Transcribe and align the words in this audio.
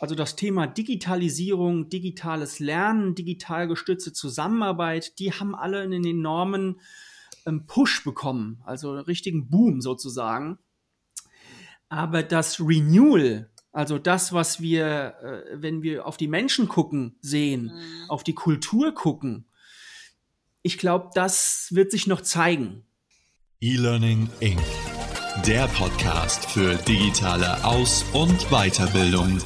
Also 0.00 0.14
das 0.14 0.34
Thema 0.34 0.66
Digitalisierung, 0.66 1.90
digitales 1.90 2.58
Lernen, 2.58 3.14
digital 3.14 3.68
gestützte 3.68 4.14
Zusammenarbeit, 4.14 5.18
die 5.18 5.30
haben 5.34 5.54
alle 5.54 5.82
einen 5.82 6.06
enormen 6.06 6.80
ähm, 7.44 7.66
Push 7.66 8.02
bekommen, 8.02 8.62
also 8.64 8.92
einen 8.92 9.00
richtigen 9.00 9.50
Boom 9.50 9.82
sozusagen. 9.82 10.58
Aber 11.90 12.22
das 12.22 12.60
Renewal, 12.60 13.50
also 13.72 13.98
das, 13.98 14.32
was 14.32 14.62
wir, 14.62 15.16
äh, 15.22 15.60
wenn 15.60 15.82
wir 15.82 16.06
auf 16.06 16.16
die 16.16 16.28
Menschen 16.28 16.66
gucken, 16.66 17.16
sehen, 17.20 17.64
mhm. 17.64 18.10
auf 18.10 18.24
die 18.24 18.34
Kultur 18.34 18.94
gucken, 18.94 19.44
ich 20.62 20.78
glaube, 20.78 21.10
das 21.14 21.68
wird 21.72 21.90
sich 21.90 22.06
noch 22.06 22.22
zeigen. 22.22 22.84
E-Learning 23.60 24.30
Inc. 24.40 24.60
Der 25.46 25.68
Podcast 25.68 26.46
für 26.50 26.76
digitale 26.76 27.62
Aus- 27.64 28.04
und 28.14 28.48
Weiterbildung. 28.50 29.38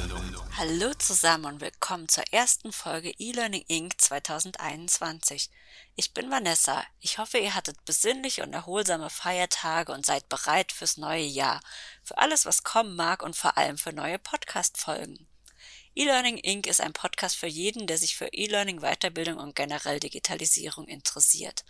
Hallo 0.57 0.93
zusammen 0.93 1.43
und 1.43 1.59
willkommen 1.59 2.07
zur 2.07 2.23
ersten 2.31 2.71
Folge 2.71 3.13
E-Learning 3.17 3.65
Inc. 3.67 3.99
2021. 3.99 5.49
Ich 5.97 6.13
bin 6.13 6.31
Vanessa. 6.31 6.81
Ich 7.01 7.17
hoffe, 7.17 7.39
ihr 7.39 7.55
hattet 7.55 7.83
besinnliche 7.83 8.41
und 8.41 8.53
erholsame 8.53 9.09
Feiertage 9.09 9.91
und 9.91 10.05
seid 10.05 10.29
bereit 10.29 10.71
fürs 10.71 10.95
neue 10.95 11.25
Jahr, 11.25 11.59
für 12.03 12.17
alles, 12.19 12.45
was 12.45 12.63
kommen 12.63 12.95
mag 12.95 13.21
und 13.21 13.35
vor 13.35 13.57
allem 13.57 13.77
für 13.77 13.91
neue 13.91 14.17
Podcast-Folgen. 14.17 15.27
E-Learning 15.93 16.37
Inc. 16.37 16.67
ist 16.67 16.79
ein 16.79 16.93
Podcast 16.93 17.35
für 17.35 17.47
jeden, 17.47 17.85
der 17.85 17.97
sich 17.97 18.15
für 18.15 18.29
E-Learning, 18.31 18.79
Weiterbildung 18.79 19.39
und 19.39 19.57
generell 19.57 19.99
Digitalisierung 19.99 20.87
interessiert. 20.87 21.65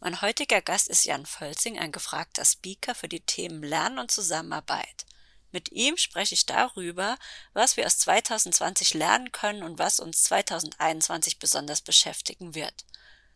Mein 0.00 0.22
heutiger 0.22 0.62
Gast 0.62 0.88
ist 0.88 1.04
Jan 1.04 1.26
Völzing, 1.26 1.78
ein 1.78 1.92
gefragter 1.92 2.46
Speaker 2.46 2.94
für 2.94 3.08
die 3.08 3.20
Themen 3.20 3.62
Lernen 3.62 3.98
und 3.98 4.10
Zusammenarbeit. 4.10 5.04
Mit 5.54 5.70
ihm 5.70 5.96
spreche 5.96 6.34
ich 6.34 6.46
darüber, 6.46 7.16
was 7.52 7.76
wir 7.76 7.86
aus 7.86 7.98
2020 7.98 8.92
lernen 8.94 9.30
können 9.30 9.62
und 9.62 9.78
was 9.78 10.00
uns 10.00 10.24
2021 10.24 11.38
besonders 11.38 11.80
beschäftigen 11.80 12.56
wird. 12.56 12.84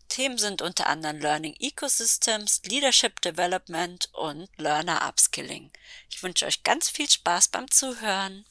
Themen 0.09 0.37
sind 0.37 0.61
unter 0.61 0.89
anderem 0.89 1.21
Learning 1.21 1.55
Ecosystems, 1.61 2.63
Leadership 2.65 3.21
Development 3.21 4.09
und 4.15 4.49
Learner 4.57 5.09
Upskilling. 5.09 5.71
Ich 6.11 6.21
wünsche 6.21 6.47
euch 6.47 6.65
ganz 6.65 6.91
viel 6.91 7.09
Spaß 7.09 7.49
beim 7.49 7.71
Zuhören. 7.71 8.45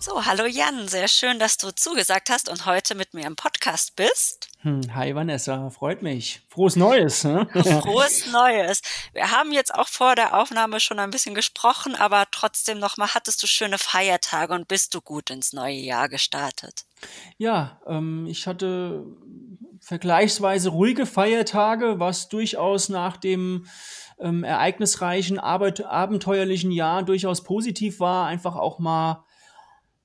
So, 0.00 0.24
hallo 0.24 0.46
Jan, 0.46 0.86
sehr 0.86 1.08
schön, 1.08 1.40
dass 1.40 1.56
du 1.56 1.74
zugesagt 1.74 2.30
hast 2.30 2.48
und 2.48 2.66
heute 2.66 2.94
mit 2.94 3.14
mir 3.14 3.26
im 3.26 3.34
Podcast 3.34 3.96
bist. 3.96 4.48
Hm, 4.60 4.94
hi 4.94 5.12
Vanessa, 5.12 5.70
freut 5.70 6.02
mich. 6.02 6.40
Frohes 6.50 6.76
Neues. 6.76 7.24
Ne? 7.24 7.48
Frohes 7.82 8.30
Neues. 8.30 8.80
Wir 9.12 9.32
haben 9.32 9.50
jetzt 9.50 9.74
auch 9.74 9.88
vor 9.88 10.14
der 10.14 10.38
Aufnahme 10.38 10.78
schon 10.78 11.00
ein 11.00 11.10
bisschen 11.10 11.34
gesprochen, 11.34 11.96
aber 11.96 12.26
trotzdem 12.30 12.78
nochmal, 12.78 13.08
hattest 13.12 13.42
du 13.42 13.48
schöne 13.48 13.76
Feiertage 13.76 14.54
und 14.54 14.68
bist 14.68 14.94
du 14.94 15.00
gut 15.00 15.30
ins 15.30 15.52
neue 15.52 15.74
Jahr 15.74 16.08
gestartet? 16.08 16.84
Ja, 17.36 17.80
ähm, 17.88 18.28
ich 18.28 18.46
hatte 18.46 19.04
vergleichsweise 19.80 20.68
ruhige 20.68 21.06
Feiertage, 21.06 21.98
was 21.98 22.28
durchaus 22.28 22.88
nach 22.88 23.16
dem 23.16 23.66
ähm, 24.20 24.44
ereignisreichen, 24.44 25.40
abenteuerlichen 25.40 26.70
Jahr 26.70 27.02
durchaus 27.02 27.42
positiv 27.42 27.98
war, 27.98 28.28
einfach 28.28 28.54
auch 28.54 28.78
mal 28.78 29.24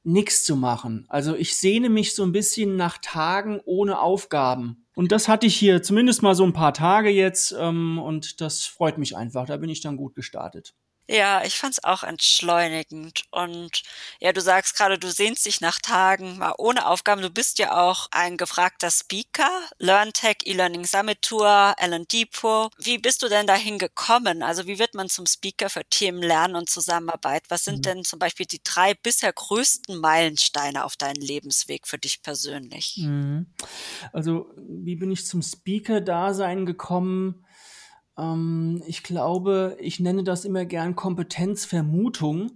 nichts 0.04 0.44
zu 0.44 0.56
machen. 0.56 1.06
Also 1.08 1.36
ich 1.36 1.56
sehne 1.56 1.90
mich 1.90 2.16
so 2.16 2.24
ein 2.24 2.32
bisschen 2.32 2.76
nach 2.76 2.98
Tagen 2.98 3.62
ohne 3.66 4.00
Aufgaben. 4.00 4.86
Und 4.96 5.12
das 5.12 5.28
hatte 5.28 5.48
ich 5.48 5.56
hier 5.56 5.82
zumindest 5.82 6.22
mal 6.22 6.36
so 6.36 6.44
ein 6.44 6.54
paar 6.54 6.74
Tage 6.74 7.10
jetzt 7.10 7.56
ähm, 7.58 7.98
und 7.98 8.42
das 8.42 8.66
freut 8.66 8.98
mich 8.98 9.18
einfach. 9.18 9.46
Da 9.46 9.58
bin 9.58 9.70
ich 9.70 9.82
dann 9.82 9.98
gut 9.98 10.16
gestartet. 10.16 10.76
Ja, 11.10 11.44
ich 11.44 11.58
fand's 11.58 11.84
auch 11.84 12.04
entschleunigend. 12.04 13.24
Und 13.30 13.84
ja, 14.22 14.32
du 14.32 14.40
sagst 14.40 14.78
gerade, 14.78 14.98
du 14.98 15.12
sehnst 15.12 15.46
dich 15.46 15.60
nach 15.60 15.80
Tagen 15.80 16.38
mal 16.38 16.54
ohne 16.58 16.88
Aufgaben. 16.88 17.22
Du 17.22 17.30
bist 17.30 17.60
ja 17.60 17.78
auch 17.78 18.08
ein 18.12 18.38
gefragter 18.38 18.90
Speaker, 18.90 19.50
LearnTech, 19.80 20.38
E-Learning 20.46 20.86
Summit 20.86 21.22
Tour, 21.22 21.76
L&D 21.78 22.26
Pro. 22.28 22.70
Wie 22.78 22.98
bist 23.00 23.22
du 23.22 23.28
denn 23.28 23.48
dahin 23.48 23.80
gekommen? 23.80 24.44
Also 24.44 24.66
wie 24.66 24.80
wird 24.80 24.94
man 24.94 25.10
zum 25.10 25.26
Speaker 25.26 25.70
für 25.70 25.84
Themen 25.84 26.24
Lernen 26.24 26.56
und 26.56 26.70
Zusammenarbeit? 26.70 27.44
Was 27.50 27.66
sind 27.66 27.80
mhm. 27.80 27.82
denn 27.82 28.04
zum 28.06 28.20
Beispiel 28.20 28.46
die 28.46 28.62
drei 28.64 28.94
bisher 28.94 29.34
größten 29.34 29.98
Meilensteine 29.98 30.86
auf 30.86 30.96
deinem 30.96 31.22
Lebensweg 31.22 31.86
für 31.86 31.98
dich 31.98 32.22
persönlich? 32.22 32.98
Mhm. 32.98 33.48
Also 34.14 34.50
wie 34.56 34.96
bin 34.96 35.12
ich 35.12 35.26
zum 35.26 35.42
Speaker-Dasein 35.42 36.66
gekommen? 36.66 37.46
Ähm, 38.18 38.84
ich 38.88 39.04
glaube, 39.04 39.78
ich 39.80 40.00
nenne 40.00 40.24
das 40.24 40.46
immer 40.46 40.66
gern 40.66 40.96
Kompetenzvermutung. 40.96 42.52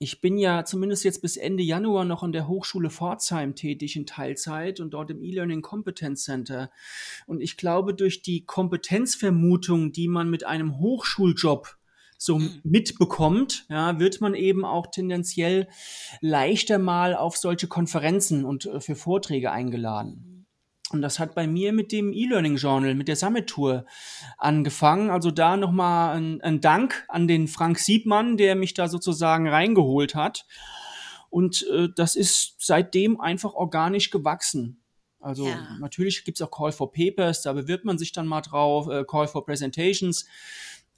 Ich 0.00 0.20
bin 0.20 0.38
ja 0.38 0.64
zumindest 0.64 1.02
jetzt 1.02 1.22
bis 1.22 1.36
Ende 1.36 1.64
Januar 1.64 2.04
noch 2.04 2.22
an 2.22 2.30
der 2.30 2.46
Hochschule 2.46 2.88
Pforzheim 2.88 3.56
tätig 3.56 3.96
in 3.96 4.06
Teilzeit 4.06 4.78
und 4.78 4.90
dort 4.90 5.10
im 5.10 5.20
E-Learning 5.20 5.60
Competence 5.60 6.22
Center. 6.22 6.70
Und 7.26 7.40
ich 7.40 7.56
glaube, 7.56 7.94
durch 7.94 8.22
die 8.22 8.44
Kompetenzvermutung, 8.46 9.90
die 9.90 10.06
man 10.06 10.30
mit 10.30 10.46
einem 10.46 10.78
Hochschuljob 10.78 11.76
so 12.16 12.38
mhm. 12.38 12.60
mitbekommt, 12.62 13.66
ja, 13.68 13.98
wird 13.98 14.20
man 14.20 14.34
eben 14.34 14.64
auch 14.64 14.88
tendenziell 14.88 15.68
leichter 16.20 16.78
mal 16.78 17.16
auf 17.16 17.36
solche 17.36 17.66
Konferenzen 17.66 18.44
und 18.44 18.66
äh, 18.66 18.80
für 18.80 18.94
Vorträge 18.94 19.50
eingeladen. 19.50 20.37
Und 20.90 21.02
das 21.02 21.18
hat 21.18 21.34
bei 21.34 21.46
mir 21.46 21.72
mit 21.72 21.92
dem 21.92 22.12
E-Learning 22.12 22.56
Journal, 22.56 22.94
mit 22.94 23.08
der 23.08 23.16
Summit 23.16 23.46
Tour 23.46 23.84
angefangen. 24.38 25.10
Also 25.10 25.30
da 25.30 25.56
nochmal 25.56 26.16
ein, 26.16 26.40
ein 26.40 26.60
Dank 26.60 27.04
an 27.08 27.28
den 27.28 27.46
Frank 27.46 27.78
Siebmann, 27.78 28.38
der 28.38 28.56
mich 28.56 28.72
da 28.72 28.88
sozusagen 28.88 29.48
reingeholt 29.48 30.14
hat. 30.14 30.46
Und 31.28 31.66
äh, 31.70 31.88
das 31.94 32.16
ist 32.16 32.54
seitdem 32.58 33.20
einfach 33.20 33.52
organisch 33.52 34.10
gewachsen. 34.10 34.80
Also 35.20 35.46
ja. 35.46 35.76
natürlich 35.78 36.24
gibt's 36.24 36.40
auch 36.40 36.50
Call 36.50 36.72
for 36.72 36.92
Papers, 36.92 37.42
da 37.42 37.52
bewirbt 37.52 37.84
man 37.84 37.98
sich 37.98 38.12
dann 38.12 38.26
mal 38.26 38.40
drauf, 38.40 38.88
äh, 38.88 39.04
Call 39.04 39.26
for 39.26 39.44
Presentations. 39.44 40.26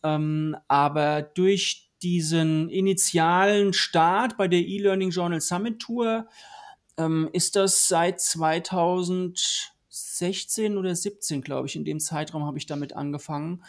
Ähm, 0.02 0.56
aber 0.68 1.22
durch 1.22 1.90
diesen 2.02 2.68
initialen 2.68 3.72
Start 3.72 4.36
bei 4.36 4.46
der 4.46 4.60
E-Learning 4.60 5.10
Journal 5.10 5.40
Summit 5.40 5.80
Tour 5.80 6.28
ähm, 6.96 7.28
ist 7.32 7.56
das 7.56 7.88
seit 7.88 8.20
2000 8.20 9.72
16 9.90 10.78
oder 10.78 10.94
17, 10.94 11.42
glaube 11.42 11.66
ich, 11.66 11.76
in 11.76 11.84
dem 11.84 12.00
Zeitraum 12.00 12.44
habe 12.44 12.58
ich 12.58 12.66
damit 12.66 12.94
angefangen, 12.94 13.64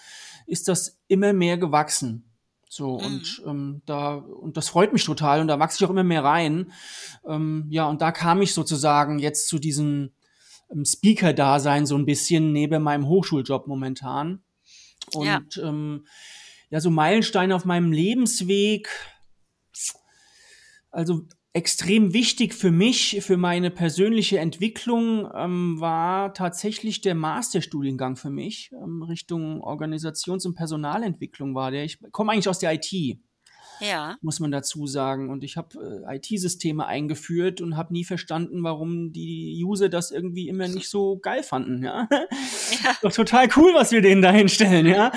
ist 0.46 0.68
das 0.68 1.02
immer 1.08 1.34
mehr 1.34 1.58
gewachsen. 1.58 2.32
So, 2.70 3.00
mhm. 3.00 3.06
und 3.06 3.44
ähm, 3.46 3.82
da, 3.86 4.14
und 4.16 4.56
das 4.56 4.70
freut 4.70 4.94
mich 4.94 5.04
total 5.04 5.42
und 5.42 5.48
da 5.48 5.60
wachse 5.60 5.78
ich 5.78 5.86
auch 5.86 5.90
immer 5.90 6.06
mehr 6.06 6.24
rein. 6.24 6.72
Ähm, 7.28 7.66
ja, 7.70 7.90
und 7.90 8.02
da 8.02 8.14
kam 8.14 8.42
ich 8.42 8.54
sozusagen 8.54 9.20
jetzt 9.20 9.50
zu 9.50 9.60
diesem 9.60 10.12
ähm, 10.72 10.86
Speaker-Dasein 10.86 11.86
so 11.86 11.98
ein 11.98 12.06
bisschen 12.06 12.54
neben 12.54 12.82
meinem 12.82 13.08
Hochschuljob 13.08 13.68
momentan. 13.68 14.42
Und 15.14 15.26
ja. 15.26 15.42
Ähm, 15.58 16.06
ja, 16.70 16.80
so 16.80 16.90
Meilensteine 16.90 17.56
auf 17.56 17.66
meinem 17.66 17.92
Lebensweg. 17.92 18.88
Also 20.92 21.26
extrem 21.54 22.14
wichtig 22.14 22.54
für 22.54 22.72
mich, 22.72 23.20
für 23.22 23.38
meine 23.38 23.72
persönliche 23.72 24.40
Entwicklung, 24.40 25.30
ähm, 25.36 25.80
war 25.80 26.34
tatsächlich 26.34 27.02
der 27.02 27.16
Masterstudiengang 27.16 28.16
für 28.16 28.30
mich. 28.30 28.72
Ähm, 28.72 29.04
Richtung 29.04 29.62
Organisations- 29.62 30.46
und 30.46 30.56
Personalentwicklung 30.56 31.54
war 31.54 31.72
der. 31.72 31.84
Ich 31.84 32.00
komme 32.12 32.32
eigentlich 32.32 32.50
aus 32.50 32.60
der 32.60 32.74
IT. 32.74 33.20
Ja. 33.82 34.16
Muss 34.22 34.40
man 34.40 34.52
dazu 34.52 34.86
sagen. 34.86 35.30
Und 35.30 35.44
ich 35.44 35.58
habe 35.58 36.04
äh, 36.08 36.18
IT-Systeme 36.18 36.86
eingeführt 36.86 37.62
und 37.62 37.76
habe 37.76 37.94
nie 37.94 38.06
verstanden, 38.06 38.64
warum 38.64 39.12
die 39.12 39.60
User 39.66 39.90
das 39.90 40.12
irgendwie 40.12 40.48
immer 40.48 40.68
nicht 40.68 40.88
so 40.88 41.18
geil 41.18 41.44
fanden. 41.44 41.84
Ja? 41.84 42.08
ja. 42.12 42.96
Doch 43.02 43.12
total 43.12 43.50
cool, 43.56 43.74
was 43.74 43.92
wir 43.92 44.02
denen 44.02 44.22
da 44.22 44.32
hinstellen, 44.32 44.86
ja. 44.86 45.12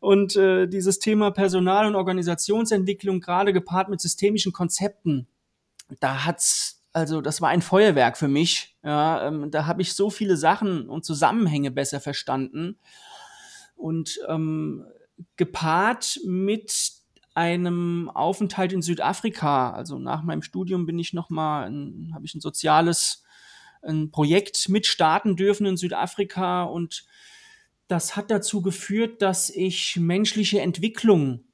Und 0.00 0.36
äh, 0.36 0.66
dieses 0.66 0.98
Thema 0.98 1.30
Personal- 1.30 1.86
und 1.86 1.94
Organisationsentwicklung, 1.94 3.20
gerade 3.20 3.52
gepaart 3.52 3.88
mit 3.88 4.00
systemischen 4.00 4.52
Konzepten, 4.52 5.28
da 6.00 6.24
hat's, 6.24 6.82
also 6.92 7.20
das 7.20 7.40
war 7.40 7.48
ein 7.48 7.62
Feuerwerk 7.62 8.16
für 8.16 8.28
mich. 8.28 8.76
Ja, 8.82 9.26
ähm, 9.28 9.50
da 9.50 9.66
habe 9.66 9.82
ich 9.82 9.94
so 9.94 10.10
viele 10.10 10.36
Sachen 10.36 10.88
und 10.88 11.04
Zusammenhänge 11.04 11.70
besser 11.70 12.00
verstanden. 12.00 12.78
Und 13.76 14.18
ähm, 14.28 14.84
gepaart 15.36 16.20
mit 16.24 16.92
einem 17.34 18.10
Aufenthalt 18.10 18.72
in 18.72 18.82
Südafrika, 18.82 19.72
also 19.72 19.98
nach 19.98 20.22
meinem 20.22 20.42
Studium 20.42 20.86
bin 20.86 20.98
ich 20.98 21.12
noch 21.12 21.30
mal, 21.30 21.64
habe 22.12 22.24
ich 22.24 22.34
ein 22.34 22.40
soziales 22.40 23.22
ein 23.82 24.10
Projekt 24.10 24.68
mitstarten 24.68 25.36
dürfen 25.36 25.66
in 25.66 25.76
Südafrika 25.76 26.64
und 26.64 27.04
das 27.88 28.16
hat 28.16 28.30
dazu 28.30 28.62
geführt, 28.62 29.22
dass 29.22 29.50
ich 29.50 29.96
menschliche 29.96 30.60
Entwicklung 30.60 31.44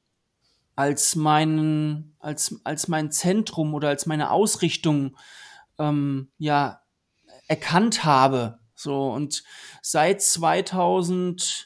als 0.79 1.17
meinen, 1.17 2.15
als, 2.21 2.61
als 2.63 2.87
mein 2.87 3.11
Zentrum 3.11 3.75
oder 3.75 3.89
als 3.89 4.07
meine 4.07 4.31
Ausrichtung 4.31 5.17
ähm, 5.77 6.31
ja 6.39 6.83
erkannt 7.49 8.05
habe. 8.05 8.61
So 8.77 9.11
und 9.11 9.43
seit 9.83 10.23
2012 10.23 11.65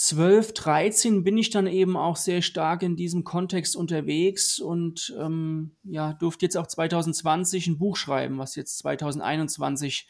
12, 0.00 0.54
13 0.54 1.24
bin 1.24 1.36
ich 1.36 1.50
dann 1.50 1.66
eben 1.66 1.96
auch 1.96 2.14
sehr 2.14 2.40
stark 2.40 2.84
in 2.84 2.94
diesem 2.94 3.24
Kontext 3.24 3.74
unterwegs 3.74 4.60
und 4.60 5.12
ähm, 5.18 5.74
ja, 5.82 6.12
durfte 6.12 6.46
jetzt 6.46 6.56
auch 6.56 6.68
2020 6.68 7.66
ein 7.66 7.78
Buch 7.78 7.96
schreiben, 7.96 8.38
was 8.38 8.54
jetzt 8.54 8.78
2021 8.78 10.06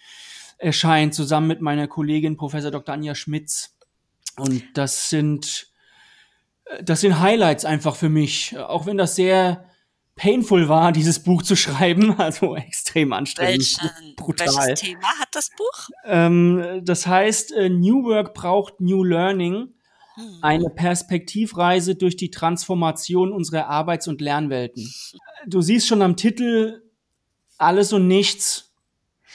erscheint, 0.59 1.15
zusammen 1.15 1.47
mit 1.47 1.63
meiner 1.63 1.89
Kollegin 1.89 2.37
Professor 2.37 2.71
Dr. 2.71 2.95
Anja 2.95 3.15
Schmitz. 3.15 3.79
Und 4.37 4.63
das 4.75 5.09
sind, 5.09 5.73
das 6.83 7.01
sind 7.01 7.21
Highlights 7.21 7.65
einfach 7.65 7.97
für 7.97 8.09
mich, 8.09 8.57
auch 8.59 8.87
wenn 8.87 8.99
das 8.99 9.17
sehr 9.17 9.65
painful 10.19 10.69
war, 10.69 10.93
dieses 10.93 11.23
Buch 11.23 11.43
zu 11.43 11.57
schreiben, 11.57 12.15
also 12.21 12.57
extrem 12.57 13.13
anstrengend, 13.13 13.81
Welchen, 13.81 14.17
brutal. 14.17 14.49
welches 14.49 14.81
Thema 14.81 15.09
hat 15.19 15.29
das 15.33 15.51
Buch? 15.57 15.89
Ähm, 16.05 16.81
das 16.83 17.07
heißt, 17.07 17.53
äh, 17.53 17.69
New 17.71 18.05
Work 18.05 18.35
braucht 18.35 18.81
New 18.81 19.05
Learning. 19.05 19.75
Hm. 20.15 20.39
Eine 20.43 20.71
Perspektivreise 20.71 21.95
durch 21.95 22.17
die 22.17 22.31
Transformation 22.31 23.33
unserer 23.33 23.69
Arbeits- 23.69 24.09
und 24.09 24.21
Lernwelten. 24.21 24.93
Du 25.47 25.63
siehst 25.63 25.87
schon 25.87 26.03
am 26.03 26.17
Titel 26.17 26.83
alles 27.57 27.93
und 27.93 28.09
nichts. 28.09 28.73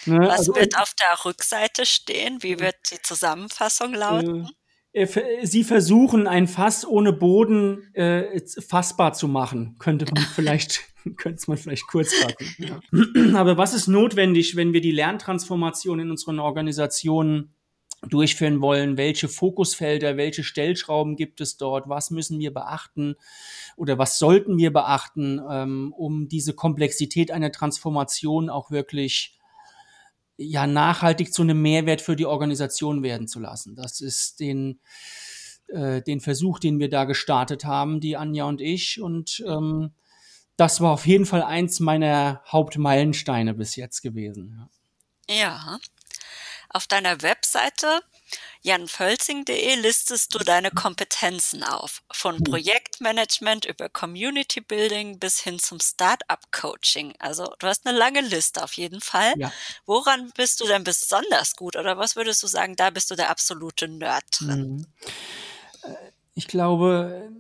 Ne? 0.06 0.20
Was 0.20 0.40
Also, 0.40 0.56
wird 0.56 0.78
auf 0.78 0.94
der 0.96 1.26
Rückseite 1.26 1.86
stehen? 1.86 2.44
Wie 2.44 2.60
wird 2.60 2.76
die 2.92 3.02
Zusammenfassung 3.02 3.94
lauten? 3.94 4.46
äh, 4.46 4.50
äh, 4.50 4.52
Sie 4.94 5.64
versuchen, 5.64 6.28
ein 6.28 6.48
Fass 6.48 6.86
ohne 6.86 7.14
Boden 7.14 7.92
äh, 7.96 8.40
fassbar 8.62 9.14
zu 9.14 9.28
machen, 9.28 9.76
könnte 9.80 10.06
man 10.14 10.24
vielleicht, 10.36 10.82
könnte 11.18 11.44
man 11.48 11.58
vielleicht 11.58 11.88
kurz 11.88 12.14
fassen. 12.14 12.36
Ja. 12.60 13.40
Aber 13.40 13.58
was 13.58 13.74
ist 13.74 13.88
notwendig, 13.88 14.56
wenn 14.56 14.72
wir 14.72 14.82
die 14.82 14.92
Lerntransformation 14.92 16.00
in 16.00 16.12
unseren 16.12 16.40
Organisationen 16.40 17.56
durchführen 18.08 18.62
wollen? 18.62 18.96
Welche 18.96 19.28
Fokusfelder, 19.30 20.16
welche 20.16 20.44
Stellschrauben 20.44 21.16
gibt 21.16 21.42
es 21.42 21.58
dort? 21.58 21.90
Was 21.90 22.12
müssen 22.12 22.38
wir 22.38 22.54
beachten 22.54 23.16
oder 23.76 23.98
was 23.98 24.20
sollten 24.20 24.60
wir 24.60 24.72
beachten, 24.72 25.42
ähm, 25.50 25.92
um 25.98 26.28
diese 26.28 26.54
Komplexität 26.54 27.32
einer 27.32 27.52
Transformation 27.52 28.52
auch 28.52 28.70
wirklich 28.70 29.40
ja 30.38 30.68
nachhaltig 30.68 31.34
zu 31.34 31.42
einem 31.42 31.62
Mehrwert 31.62 32.02
für 32.02 32.16
die 32.16 32.26
Organisation 32.26 33.04
werden 33.04 33.28
zu 33.28 33.40
lassen. 33.40 33.76
Das 33.76 34.02
ist 34.02 34.40
den 34.40 34.80
äh, 35.68 36.02
den 36.02 36.20
Versuch, 36.20 36.60
den 36.60 36.80
wir 36.80 36.90
da 36.90 37.06
gestartet 37.06 37.66
haben, 37.66 38.00
die 38.00 38.18
Anja 38.18 38.46
und 38.46 38.62
ich. 38.62 39.02
Und 39.02 39.44
ähm, 39.48 39.92
das 40.56 40.82
war 40.82 40.92
auf 40.92 41.08
jeden 41.08 41.26
Fall 41.26 41.42
eins 41.42 41.80
meiner 41.80 42.42
Hauptmeilensteine 42.48 43.54
bis 43.54 43.76
jetzt 43.76 44.02
gewesen. 44.02 44.56
Ja. 44.58 44.70
Ja. 45.30 45.80
Auf 46.74 46.88
deiner 46.88 47.22
Webseite 47.22 48.02
janvölzing.de 48.64 49.76
listest 49.76 50.34
du 50.34 50.40
deine 50.40 50.72
Kompetenzen 50.72 51.64
auf. 51.64 52.02
Von 52.12 52.44
Projektmanagement 52.44 53.66
über 53.66 53.90
Community 53.90 54.60
Building 54.60 55.20
bis 55.20 55.40
hin 55.40 55.60
zum 55.60 55.80
Startup 55.80 56.40
Coaching. 56.52 57.14
Also 57.20 57.54
du 57.60 57.68
hast 57.68 57.86
eine 57.86 57.98
lange 57.98 58.22
Liste 58.22 58.64
auf 58.64 58.74
jeden 58.74 59.02
Fall. 59.02 59.34
Ja. 59.38 59.54
Woran 59.86 60.32
bist 60.36 60.62
du 60.62 60.66
denn 60.66 60.84
besonders 60.84 61.56
gut 61.56 61.76
oder 61.76 61.98
was 61.98 62.16
würdest 62.16 62.42
du 62.42 62.48
sagen, 62.48 62.76
da 62.76 62.90
bist 62.90 63.12
du 63.12 63.16
der 63.16 63.30
absolute 63.30 63.88
Nerd 63.88 64.24
drin? 64.40 64.78
Mhm. 64.78 64.86
Äh, 65.84 65.96
Ich 66.34 66.48
glaube, 66.48 67.32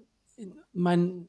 mein, 0.73 1.27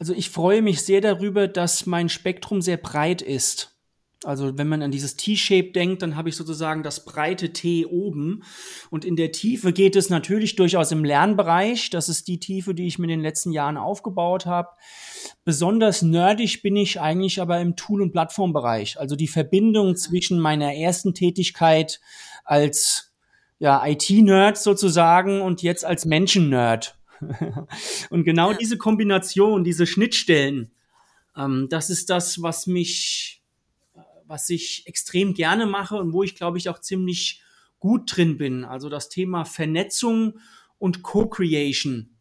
also 0.00 0.12
ich 0.14 0.30
freue 0.30 0.62
mich 0.62 0.82
sehr 0.82 1.00
darüber, 1.00 1.46
dass 1.46 1.86
mein 1.86 2.08
Spektrum 2.08 2.60
sehr 2.62 2.78
breit 2.78 3.22
ist. 3.22 3.75
Also 4.24 4.56
wenn 4.56 4.68
man 4.68 4.82
an 4.82 4.90
dieses 4.90 5.16
T-Shape 5.16 5.72
denkt, 5.72 6.02
dann 6.02 6.16
habe 6.16 6.30
ich 6.30 6.36
sozusagen 6.36 6.82
das 6.82 7.04
breite 7.04 7.52
T 7.52 7.84
oben. 7.84 8.42
Und 8.90 9.04
in 9.04 9.14
der 9.14 9.30
Tiefe 9.30 9.72
geht 9.72 9.94
es 9.94 10.08
natürlich 10.08 10.56
durchaus 10.56 10.90
im 10.90 11.04
Lernbereich. 11.04 11.90
Das 11.90 12.08
ist 12.08 12.26
die 12.26 12.40
Tiefe, 12.40 12.74
die 12.74 12.86
ich 12.86 12.98
mir 12.98 13.04
in 13.04 13.10
den 13.10 13.20
letzten 13.20 13.52
Jahren 13.52 13.76
aufgebaut 13.76 14.46
habe. 14.46 14.68
Besonders 15.44 16.02
nerdig 16.02 16.62
bin 16.62 16.76
ich 16.76 17.00
eigentlich 17.00 17.40
aber 17.40 17.60
im 17.60 17.76
Tool- 17.76 18.02
und 18.02 18.12
Plattformbereich. 18.12 18.98
Also 18.98 19.16
die 19.16 19.28
Verbindung 19.28 19.96
zwischen 19.96 20.40
meiner 20.40 20.74
ersten 20.74 21.14
Tätigkeit 21.14 22.00
als 22.44 23.12
ja, 23.58 23.86
IT-Nerd 23.86 24.58
sozusagen 24.58 25.40
und 25.40 25.62
jetzt 25.62 25.84
als 25.84 26.04
Menschen-Nerd. 26.04 26.96
und 28.10 28.24
genau 28.24 28.52
diese 28.52 28.76
Kombination, 28.76 29.64
diese 29.64 29.86
Schnittstellen, 29.86 30.70
ähm, 31.36 31.68
das 31.70 31.90
ist 31.90 32.10
das, 32.10 32.42
was 32.42 32.66
mich, 32.66 33.35
was 34.26 34.50
ich 34.50 34.86
extrem 34.86 35.34
gerne 35.34 35.66
mache 35.66 35.96
und 35.96 36.12
wo 36.12 36.22
ich, 36.22 36.34
glaube 36.34 36.58
ich, 36.58 36.68
auch 36.68 36.80
ziemlich 36.80 37.42
gut 37.78 38.16
drin 38.16 38.38
bin. 38.38 38.64
Also 38.64 38.88
das 38.88 39.08
Thema 39.08 39.44
Vernetzung 39.44 40.40
und 40.78 41.02
Co-Creation, 41.02 42.16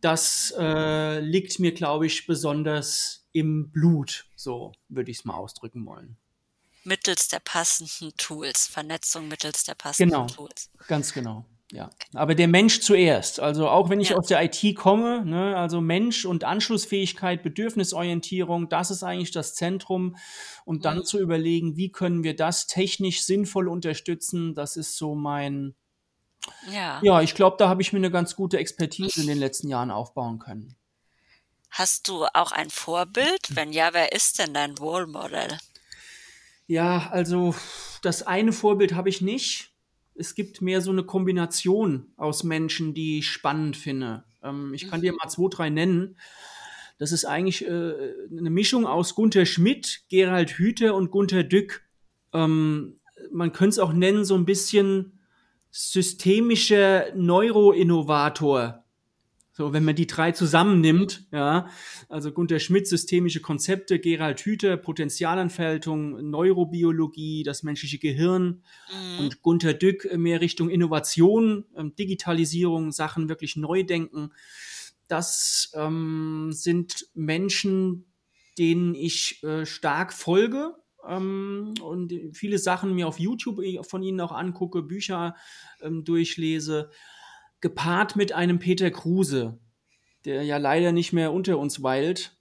das 0.00 0.54
äh, 0.58 1.20
liegt 1.20 1.58
mir, 1.58 1.72
glaube 1.72 2.06
ich, 2.06 2.26
besonders 2.26 3.28
im 3.32 3.70
Blut. 3.70 4.26
So 4.36 4.72
würde 4.88 5.10
ich 5.10 5.18
es 5.18 5.24
mal 5.24 5.34
ausdrücken 5.34 5.84
wollen. 5.86 6.16
Mittels 6.84 7.28
der 7.28 7.40
passenden 7.40 8.12
Tools, 8.16 8.66
Vernetzung 8.66 9.28
mittels 9.28 9.64
der 9.64 9.74
passenden 9.74 10.10
Genau. 10.10 10.26
Tools. 10.26 10.70
Ganz 10.86 11.12
genau. 11.12 11.44
Ja, 11.72 11.90
aber 12.14 12.36
der 12.36 12.46
Mensch 12.46 12.80
zuerst. 12.80 13.40
Also 13.40 13.68
auch 13.68 13.90
wenn 13.90 14.00
ich 14.00 14.10
Ja. 14.10 14.16
aus 14.18 14.28
der 14.28 14.40
IT 14.44 14.74
komme, 14.76 15.24
ne, 15.24 15.56
also 15.56 15.80
Mensch 15.80 16.24
und 16.24 16.44
Anschlussfähigkeit, 16.44 17.42
Bedürfnisorientierung, 17.42 18.68
das 18.68 18.92
ist 18.92 19.02
eigentlich 19.02 19.32
das 19.32 19.54
Zentrum. 19.56 20.16
Und 20.64 20.84
dann 20.84 20.98
Mhm. 20.98 21.04
zu 21.04 21.18
überlegen, 21.18 21.76
wie 21.76 21.90
können 21.90 22.22
wir 22.22 22.36
das 22.36 22.68
technisch 22.68 23.22
sinnvoll 23.24 23.66
unterstützen, 23.68 24.54
das 24.54 24.76
ist 24.76 24.96
so 24.96 25.16
mein, 25.16 25.74
Ja. 26.70 27.00
ja, 27.02 27.20
ich 27.20 27.34
glaube, 27.34 27.56
da 27.58 27.68
habe 27.68 27.82
ich 27.82 27.92
mir 27.92 27.98
eine 27.98 28.12
ganz 28.12 28.36
gute 28.36 28.58
Expertise 28.58 29.20
in 29.20 29.26
den 29.26 29.38
letzten 29.38 29.68
Jahren 29.68 29.90
aufbauen 29.90 30.38
können. 30.38 30.76
Hast 31.70 32.06
du 32.08 32.24
auch 32.32 32.52
ein 32.52 32.70
Vorbild? 32.70 33.48
Wenn 33.56 33.72
ja, 33.72 33.92
wer 33.92 34.12
ist 34.12 34.38
denn 34.38 34.54
dein 34.54 34.78
Role 34.78 35.08
Model? 35.08 35.58
Ja, 36.68 37.08
also 37.10 37.54
das 38.02 38.22
eine 38.22 38.52
Vorbild 38.52 38.94
habe 38.94 39.08
ich 39.08 39.20
nicht. 39.20 39.72
Es 40.18 40.34
gibt 40.34 40.62
mehr 40.62 40.80
so 40.80 40.90
eine 40.90 41.04
Kombination 41.04 42.06
aus 42.16 42.44
Menschen, 42.44 42.94
die 42.94 43.18
ich 43.18 43.28
spannend 43.28 43.76
finde. 43.76 44.24
Ähm, 44.42 44.72
ich 44.74 44.88
kann 44.88 45.00
dir 45.00 45.12
mal 45.12 45.28
zwei, 45.28 45.48
drei 45.50 45.70
nennen. 45.70 46.16
Das 46.98 47.12
ist 47.12 47.24
eigentlich 47.26 47.66
äh, 47.66 47.94
eine 48.30 48.50
Mischung 48.50 48.86
aus 48.86 49.14
Gunther 49.14 49.44
Schmidt, 49.44 50.04
Gerald 50.08 50.50
Hüther 50.50 50.94
und 50.94 51.10
Gunther 51.10 51.44
Dück. 51.44 51.82
Ähm, 52.32 52.98
man 53.30 53.52
könnte 53.52 53.70
es 53.70 53.78
auch 53.78 53.92
nennen, 53.92 54.24
so 54.24 54.34
ein 54.34 54.46
bisschen 54.46 55.18
systemischer 55.70 57.14
Neuroinnovator. 57.14 58.85
So, 59.56 59.72
wenn 59.72 59.84
man 59.86 59.96
die 59.96 60.06
drei 60.06 60.32
zusammennimmt, 60.32 61.28
ja, 61.32 61.70
also 62.10 62.30
Gunther 62.30 62.58
Schmidt, 62.58 62.86
systemische 62.86 63.40
Konzepte, 63.40 63.98
Gerald 63.98 64.40
Hüther, 64.40 64.76
Potenzialentfaltung, 64.76 66.28
Neurobiologie, 66.28 67.42
das 67.42 67.62
menschliche 67.62 67.96
Gehirn 67.96 68.62
Mhm. 68.92 69.18
und 69.18 69.40
Gunther 69.40 69.72
Dück 69.72 70.14
mehr 70.14 70.42
Richtung 70.42 70.68
Innovation, 70.68 71.64
ähm, 71.74 71.96
Digitalisierung, 71.96 72.92
Sachen 72.92 73.30
wirklich 73.30 73.56
neu 73.56 73.82
denken. 73.82 74.28
Das 75.08 75.72
ähm, 75.74 76.50
sind 76.52 77.06
Menschen, 77.14 78.12
denen 78.58 78.94
ich 78.94 79.42
äh, 79.42 79.64
stark 79.64 80.12
folge 80.12 80.74
ähm, 81.08 81.72
und 81.80 82.12
viele 82.34 82.58
Sachen 82.58 82.94
mir 82.94 83.08
auf 83.08 83.18
YouTube 83.18 83.60
äh, 83.60 83.82
von 83.82 84.02
ihnen 84.02 84.20
auch 84.20 84.32
angucke, 84.32 84.82
Bücher 84.82 85.34
ähm, 85.80 86.04
durchlese 86.04 86.90
gepaart 87.60 88.16
mit 88.16 88.32
einem 88.32 88.58
Peter 88.58 88.90
Kruse, 88.90 89.58
der 90.24 90.42
ja 90.42 90.56
leider 90.56 90.92
nicht 90.92 91.12
mehr 91.12 91.32
unter 91.32 91.58
uns 91.58 91.82
weilt. 91.82 92.36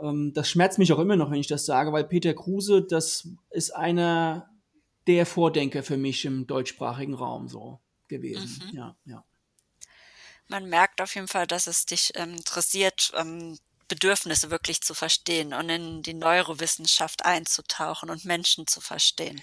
Ähm, 0.00 0.32
das 0.34 0.50
schmerzt 0.50 0.78
mich 0.78 0.92
auch 0.92 0.98
immer 0.98 1.16
noch, 1.16 1.30
wenn 1.30 1.40
ich 1.40 1.46
das 1.46 1.66
sage, 1.66 1.92
weil 1.92 2.04
Peter 2.04 2.34
Kruse, 2.34 2.82
das 2.82 3.28
ist 3.50 3.70
einer 3.74 4.50
der 5.06 5.26
Vordenker 5.26 5.82
für 5.82 5.96
mich 5.96 6.24
im 6.24 6.46
deutschsprachigen 6.46 7.14
Raum 7.14 7.48
so 7.48 7.80
gewesen. 8.08 8.70
Mhm. 8.70 8.76
Ja, 8.76 8.96
ja. 9.04 9.24
Man 10.48 10.68
merkt 10.68 11.00
auf 11.00 11.14
jeden 11.14 11.28
Fall, 11.28 11.46
dass 11.46 11.66
es 11.66 11.86
dich 11.86 12.12
ähm, 12.14 12.34
interessiert, 12.34 13.12
ähm, 13.16 13.58
Bedürfnisse 13.88 14.50
wirklich 14.50 14.80
zu 14.80 14.94
verstehen 14.94 15.54
und 15.54 15.68
in 15.68 16.02
die 16.02 16.14
Neurowissenschaft 16.14 17.24
einzutauchen 17.24 18.10
und 18.10 18.24
Menschen 18.24 18.66
zu 18.66 18.80
verstehen. 18.80 19.42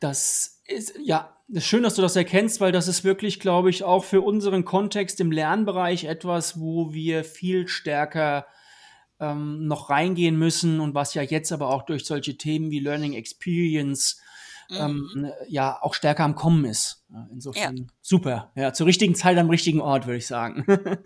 Das 0.00 0.57
ist, 0.68 0.94
ja, 1.02 1.36
schön, 1.56 1.82
dass 1.82 1.94
du 1.94 2.02
das 2.02 2.16
erkennst, 2.16 2.60
weil 2.60 2.72
das 2.72 2.88
ist 2.88 3.04
wirklich, 3.04 3.40
glaube 3.40 3.70
ich, 3.70 3.84
auch 3.84 4.04
für 4.04 4.20
unseren 4.20 4.64
Kontext 4.64 5.20
im 5.20 5.32
Lernbereich 5.32 6.04
etwas, 6.04 6.60
wo 6.60 6.92
wir 6.92 7.24
viel 7.24 7.68
stärker 7.68 8.46
ähm, 9.18 9.66
noch 9.66 9.90
reingehen 9.90 10.38
müssen 10.38 10.80
und 10.80 10.94
was 10.94 11.14
ja 11.14 11.22
jetzt 11.22 11.50
aber 11.50 11.70
auch 11.70 11.82
durch 11.82 12.04
solche 12.04 12.36
Themen 12.36 12.70
wie 12.70 12.80
Learning 12.80 13.14
Experience 13.14 14.20
Mhm. 14.70 14.76
ähm, 14.76 15.32
ja 15.48 15.80
auch 15.80 15.94
stärker 15.94 16.24
am 16.24 16.34
Kommen 16.34 16.64
ist. 16.64 17.02
Ja, 17.10 17.26
Insofern 17.32 17.90
super. 18.02 18.52
Ja, 18.54 18.72
zur 18.72 18.86
richtigen 18.86 19.14
Zeit 19.14 19.38
am 19.38 19.48
richtigen 19.48 19.80
Ort, 19.80 20.06
würde 20.06 20.18
ich 20.18 20.26
sagen. 20.26 20.66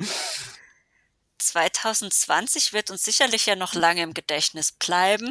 2020 1.38 2.72
wird 2.72 2.90
uns 2.90 3.04
sicherlich 3.04 3.46
ja 3.46 3.56
noch 3.56 3.74
lange 3.74 4.02
im 4.02 4.14
Gedächtnis 4.14 4.72
bleiben. 4.72 5.30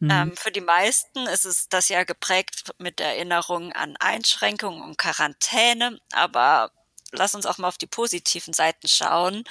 Mhm. 0.00 0.10
Ähm, 0.10 0.36
für 0.36 0.50
die 0.50 0.60
meisten 0.60 1.26
ist 1.26 1.44
es 1.44 1.68
das 1.68 1.88
Jahr 1.88 2.04
geprägt 2.04 2.74
mit 2.78 3.00
Erinnerungen 3.00 3.72
an 3.72 3.96
Einschränkungen 3.98 4.82
und 4.82 4.98
Quarantäne, 4.98 5.98
aber 6.12 6.70
lass 7.12 7.34
uns 7.34 7.46
auch 7.46 7.58
mal 7.58 7.68
auf 7.68 7.78
die 7.78 7.86
positiven 7.86 8.52
Seiten 8.52 8.88
schauen. 8.88 9.44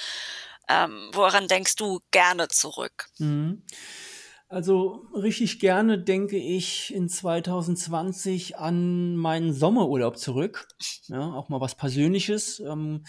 Ähm, 0.67 1.09
woran 1.13 1.47
denkst 1.47 1.75
du 1.75 1.99
gerne 2.11 2.47
zurück? 2.47 3.07
Mhm. 3.19 3.63
Also 4.47 5.07
richtig 5.15 5.59
gerne 5.59 5.97
denke 5.97 6.37
ich 6.37 6.93
in 6.93 7.09
2020 7.09 8.57
an 8.57 9.15
meinen 9.15 9.53
Sommerurlaub 9.53 10.17
zurück. 10.17 10.67
Ja, 11.07 11.33
auch 11.33 11.49
mal 11.49 11.61
was 11.61 11.75
Persönliches. 11.75 12.59
Ähm, 12.59 13.05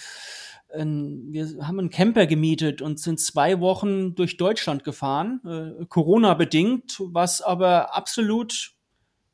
wir 0.76 1.66
haben 1.66 1.78
einen 1.78 1.90
Camper 1.90 2.26
gemietet 2.26 2.82
und 2.82 3.00
sind 3.00 3.20
zwei 3.20 3.60
Wochen 3.60 4.14
durch 4.14 4.36
Deutschland 4.36 4.84
gefahren, 4.84 5.40
äh, 5.44 5.84
Corona 5.86 6.34
bedingt, 6.34 7.00
was 7.00 7.42
aber 7.42 7.94
absolut 7.94 8.72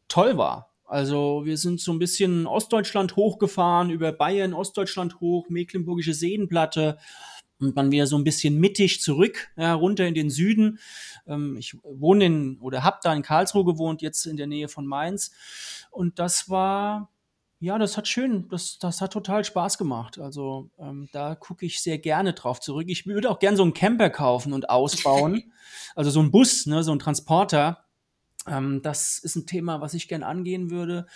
toll 0.08 0.36
war. 0.36 0.72
Also 0.84 1.42
wir 1.44 1.56
sind 1.56 1.80
so 1.80 1.92
ein 1.92 1.98
bisschen 1.98 2.46
Ostdeutschland 2.46 3.16
hochgefahren, 3.16 3.90
über 3.90 4.12
Bayern, 4.12 4.52
Ostdeutschland 4.52 5.20
hoch, 5.20 5.48
Mecklenburgische 5.48 6.12
Seenplatte 6.12 6.98
und 7.62 7.78
dann 7.78 7.92
wieder 7.92 8.06
so 8.06 8.16
ein 8.16 8.24
bisschen 8.24 8.58
mittig 8.58 9.00
zurück, 9.00 9.50
ja, 9.56 9.74
runter 9.74 10.06
in 10.06 10.14
den 10.14 10.30
Süden. 10.30 10.78
Ähm, 11.26 11.56
ich 11.56 11.76
wohne 11.82 12.26
in 12.26 12.58
oder 12.60 12.82
habe 12.84 12.98
da 13.02 13.14
in 13.14 13.22
Karlsruhe 13.22 13.64
gewohnt, 13.64 14.02
jetzt 14.02 14.26
in 14.26 14.36
der 14.36 14.46
Nähe 14.46 14.68
von 14.68 14.86
Mainz. 14.86 15.32
Und 15.90 16.18
das 16.18 16.50
war, 16.50 17.11
ja, 17.62 17.78
das 17.78 17.96
hat 17.96 18.08
schön, 18.08 18.48
das, 18.48 18.78
das 18.80 19.00
hat 19.00 19.12
total 19.12 19.44
Spaß 19.44 19.78
gemacht. 19.78 20.18
Also 20.18 20.68
ähm, 20.80 21.08
da 21.12 21.36
gucke 21.36 21.64
ich 21.64 21.80
sehr 21.80 21.96
gerne 21.96 22.32
drauf 22.32 22.58
zurück. 22.58 22.86
Ich 22.88 23.06
würde 23.06 23.30
auch 23.30 23.38
gerne 23.38 23.56
so 23.56 23.62
einen 23.62 23.72
Camper 23.72 24.10
kaufen 24.10 24.52
und 24.52 24.68
ausbauen. 24.68 25.52
also 25.94 26.10
so 26.10 26.20
ein 26.20 26.32
Bus, 26.32 26.66
ne, 26.66 26.82
so 26.82 26.90
ein 26.90 26.98
Transporter. 26.98 27.84
Ähm, 28.48 28.82
das 28.82 29.20
ist 29.20 29.36
ein 29.36 29.46
Thema, 29.46 29.80
was 29.80 29.94
ich 29.94 30.08
gern 30.08 30.24
angehen 30.24 30.70
würde. 30.70 31.06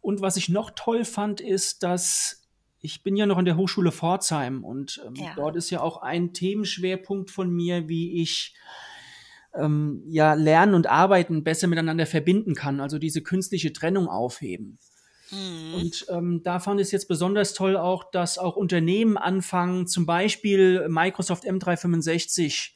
Und 0.00 0.22
was 0.22 0.38
ich 0.38 0.48
noch 0.48 0.70
toll 0.70 1.04
fand, 1.04 1.42
ist, 1.42 1.82
dass 1.82 2.48
ich 2.80 3.02
bin 3.02 3.14
ja 3.14 3.26
noch 3.26 3.36
an 3.36 3.44
der 3.44 3.58
Hochschule 3.58 3.92
Pforzheim 3.92 4.64
und 4.64 5.00
ähm, 5.06 5.14
ja. 5.14 5.34
dort 5.36 5.56
ist 5.56 5.68
ja 5.68 5.82
auch 5.82 5.98
ein 5.98 6.32
Themenschwerpunkt 6.32 7.30
von 7.30 7.50
mir, 7.50 7.88
wie 7.88 8.22
ich 8.22 8.56
ähm, 9.54 10.02
ja 10.06 10.32
Lernen 10.32 10.74
und 10.74 10.86
Arbeiten 10.86 11.44
besser 11.44 11.66
miteinander 11.66 12.06
verbinden 12.06 12.54
kann, 12.54 12.80
also 12.80 12.98
diese 12.98 13.22
künstliche 13.22 13.74
Trennung 13.74 14.08
aufheben. 14.08 14.78
Mhm. 15.32 15.74
Und 15.74 16.06
ähm, 16.10 16.42
da 16.42 16.60
fand 16.60 16.80
ich 16.80 16.86
es 16.86 16.92
jetzt 16.92 17.08
besonders 17.08 17.54
toll 17.54 17.76
auch, 17.76 18.10
dass 18.10 18.38
auch 18.38 18.56
Unternehmen 18.56 19.16
anfangen, 19.16 19.86
zum 19.86 20.06
Beispiel 20.06 20.88
Microsoft 20.88 21.44
M365 21.44 22.70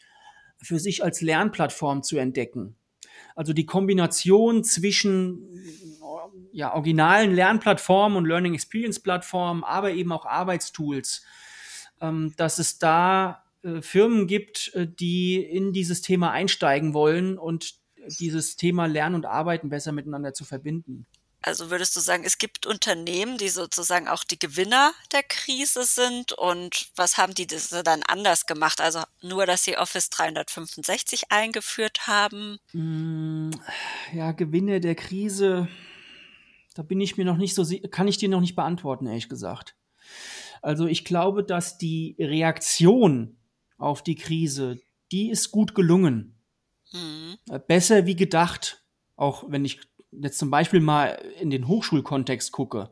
für 0.62 0.78
sich 0.78 1.04
als 1.04 1.20
Lernplattform 1.20 2.02
zu 2.02 2.16
entdecken. 2.16 2.76
Also 3.34 3.52
die 3.52 3.66
Kombination 3.66 4.64
zwischen 4.64 6.00
ja, 6.52 6.72
originalen 6.74 7.34
Lernplattformen 7.34 8.16
und 8.16 8.24
Learning 8.24 8.54
Experience 8.54 8.98
Plattformen, 9.00 9.62
aber 9.62 9.92
eben 9.92 10.10
auch 10.12 10.24
Arbeitstools, 10.24 11.22
ähm, 12.00 12.32
dass 12.38 12.58
es 12.58 12.78
da 12.78 13.44
äh, 13.62 13.82
Firmen 13.82 14.26
gibt, 14.26 14.72
äh, 14.74 14.86
die 14.88 15.36
in 15.36 15.74
dieses 15.74 16.00
Thema 16.00 16.30
einsteigen 16.30 16.94
wollen 16.94 17.38
und 17.38 17.74
dieses 18.20 18.56
Thema 18.56 18.86
Lernen 18.86 19.16
und 19.16 19.26
Arbeiten 19.26 19.68
besser 19.68 19.92
miteinander 19.92 20.32
zu 20.32 20.44
verbinden. 20.44 21.06
Also 21.46 21.70
würdest 21.70 21.94
du 21.94 22.00
sagen, 22.00 22.24
es 22.26 22.38
gibt 22.38 22.66
Unternehmen, 22.66 23.38
die 23.38 23.50
sozusagen 23.50 24.08
auch 24.08 24.24
die 24.24 24.38
Gewinner 24.38 24.92
der 25.12 25.22
Krise 25.22 25.84
sind 25.84 26.32
und 26.32 26.88
was 26.96 27.18
haben 27.18 27.34
die 27.34 27.46
das 27.46 27.68
dann 27.68 28.02
anders 28.02 28.46
gemacht? 28.46 28.80
Also 28.80 29.02
nur, 29.22 29.46
dass 29.46 29.62
sie 29.62 29.78
Office 29.78 30.10
365 30.10 31.30
eingeführt 31.30 32.08
haben? 32.08 32.58
Mm, 32.72 33.52
ja, 34.12 34.32
Gewinner 34.32 34.80
der 34.80 34.96
Krise, 34.96 35.68
da 36.74 36.82
bin 36.82 37.00
ich 37.00 37.16
mir 37.16 37.24
noch 37.24 37.36
nicht 37.36 37.54
so, 37.54 37.64
kann 37.92 38.08
ich 38.08 38.18
dir 38.18 38.28
noch 38.28 38.40
nicht 38.40 38.56
beantworten, 38.56 39.06
ehrlich 39.06 39.28
gesagt. 39.28 39.76
Also 40.62 40.86
ich 40.86 41.04
glaube, 41.04 41.44
dass 41.44 41.78
die 41.78 42.16
Reaktion 42.18 43.36
auf 43.78 44.02
die 44.02 44.16
Krise, 44.16 44.80
die 45.12 45.30
ist 45.30 45.52
gut 45.52 45.76
gelungen. 45.76 46.42
Mhm. 46.92 47.38
Besser 47.68 48.04
wie 48.04 48.16
gedacht, 48.16 48.82
auch 49.14 49.44
wenn 49.46 49.64
ich 49.64 49.78
jetzt 50.12 50.38
zum 50.38 50.50
Beispiel 50.50 50.80
mal 50.80 51.22
in 51.40 51.50
den 51.50 51.68
Hochschulkontext 51.68 52.52
gucke, 52.52 52.90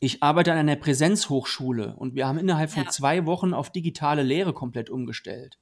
ich 0.00 0.22
arbeite 0.22 0.52
an 0.52 0.58
einer 0.58 0.76
Präsenzhochschule 0.76 1.94
und 1.96 2.14
wir 2.14 2.26
haben 2.26 2.38
innerhalb 2.38 2.70
von 2.70 2.84
ja. 2.84 2.90
zwei 2.90 3.26
Wochen 3.26 3.54
auf 3.54 3.70
digitale 3.70 4.22
Lehre 4.22 4.52
komplett 4.52 4.90
umgestellt. 4.90 5.58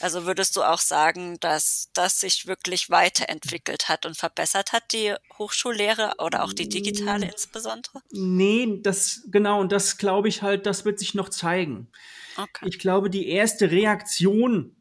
Also 0.00 0.26
würdest 0.26 0.56
du 0.56 0.62
auch 0.62 0.78
sagen, 0.78 1.38
dass 1.40 1.90
das 1.94 2.20
sich 2.20 2.46
wirklich 2.46 2.90
weiterentwickelt 2.90 3.88
hat 3.88 4.04
und 4.04 4.16
verbessert 4.16 4.72
hat, 4.72 4.92
die 4.92 5.14
Hochschullehre 5.38 6.14
oder 6.18 6.44
auch 6.44 6.52
die 6.52 6.68
digitale 6.68 7.26
insbesondere? 7.30 8.02
Nee, 8.10 8.80
das 8.82 9.22
genau, 9.28 9.60
und 9.60 9.72
das 9.72 9.96
glaube 9.96 10.28
ich 10.28 10.42
halt, 10.42 10.66
das 10.66 10.84
wird 10.84 10.98
sich 10.98 11.14
noch 11.14 11.30
zeigen. 11.30 11.88
Okay. 12.36 12.66
Ich 12.68 12.78
glaube, 12.78 13.08
die 13.08 13.28
erste 13.28 13.70
Reaktion 13.70 14.76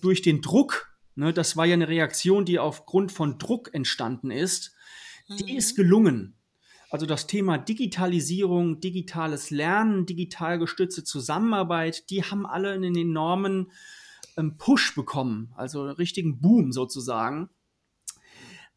durch 0.00 0.22
den 0.22 0.40
Druck 0.40 0.87
Ne, 1.18 1.32
das 1.32 1.56
war 1.56 1.66
ja 1.66 1.74
eine 1.74 1.88
Reaktion, 1.88 2.44
die 2.44 2.60
aufgrund 2.60 3.10
von 3.10 3.40
Druck 3.40 3.74
entstanden 3.74 4.30
ist. 4.30 4.76
Die 5.28 5.52
mhm. 5.52 5.58
ist 5.58 5.74
gelungen. 5.74 6.36
Also 6.90 7.06
das 7.06 7.26
Thema 7.26 7.58
Digitalisierung, 7.58 8.78
digitales 8.78 9.50
Lernen, 9.50 10.06
digital 10.06 10.60
gestützte 10.60 11.02
Zusammenarbeit, 11.02 12.08
die 12.10 12.22
haben 12.22 12.46
alle 12.46 12.70
einen 12.70 12.94
enormen 12.94 13.72
ähm, 14.36 14.58
Push 14.58 14.94
bekommen, 14.94 15.52
also 15.56 15.82
einen 15.82 15.90
richtigen 15.90 16.40
Boom 16.40 16.70
sozusagen. 16.70 17.50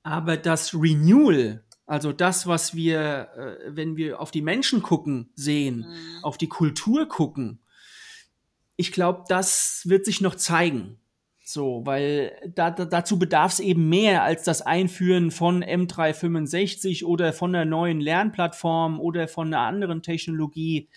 Aber 0.01 0.35
das 0.35 0.73
Renewal, 0.73 1.63
also 1.85 2.11
das, 2.11 2.47
was 2.47 2.73
wir, 2.73 3.29
äh, 3.35 3.75
wenn 3.75 3.97
wir 3.97 4.19
auf 4.19 4.31
die 4.31 4.41
Menschen 4.41 4.81
gucken, 4.81 5.29
sehen, 5.35 5.85
mhm. 5.87 6.23
auf 6.23 6.39
die 6.39 6.49
Kultur 6.49 7.07
gucken, 7.07 7.59
ich 8.77 8.91
glaube, 8.91 9.25
das 9.27 9.83
wird 9.85 10.05
sich 10.05 10.21
noch 10.21 10.33
zeigen. 10.33 10.97
So, 11.51 11.85
weil 11.85 12.31
da, 12.55 12.71
da, 12.71 12.85
dazu 12.85 13.19
bedarf 13.19 13.51
es 13.53 13.59
eben 13.59 13.89
mehr 13.89 14.23
als 14.23 14.43
das 14.43 14.61
Einführen 14.61 15.31
von 15.31 15.65
M365 15.65 17.03
oder 17.03 17.33
von 17.33 17.53
einer 17.53 17.65
neuen 17.65 17.99
Lernplattform 17.99 19.01
oder 19.01 19.27
von 19.27 19.47
einer 19.47 19.59
anderen 19.59 20.01
Technologie 20.01 20.87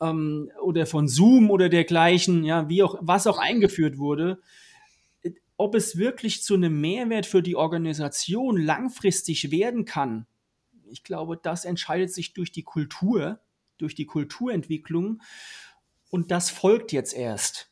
ähm, 0.00 0.50
oder 0.62 0.86
von 0.86 1.06
Zoom 1.06 1.50
oder 1.50 1.68
dergleichen, 1.68 2.44
ja, 2.44 2.70
wie 2.70 2.82
auch, 2.82 2.96
was 3.02 3.26
auch 3.26 3.36
eingeführt 3.36 3.98
wurde. 3.98 4.40
Ob 5.58 5.74
es 5.74 5.98
wirklich 5.98 6.42
zu 6.42 6.54
einem 6.54 6.80
Mehrwert 6.80 7.26
für 7.26 7.42
die 7.42 7.56
Organisation 7.56 8.56
langfristig 8.56 9.50
werden 9.50 9.84
kann, 9.84 10.26
ich 10.90 11.04
glaube, 11.04 11.36
das 11.36 11.66
entscheidet 11.66 12.10
sich 12.10 12.32
durch 12.32 12.52
die 12.52 12.64
Kultur, 12.64 13.38
durch 13.76 13.94
die 13.94 14.06
Kulturentwicklung 14.06 15.20
und 16.08 16.30
das 16.30 16.48
folgt 16.48 16.92
jetzt 16.92 17.12
erst. 17.12 17.71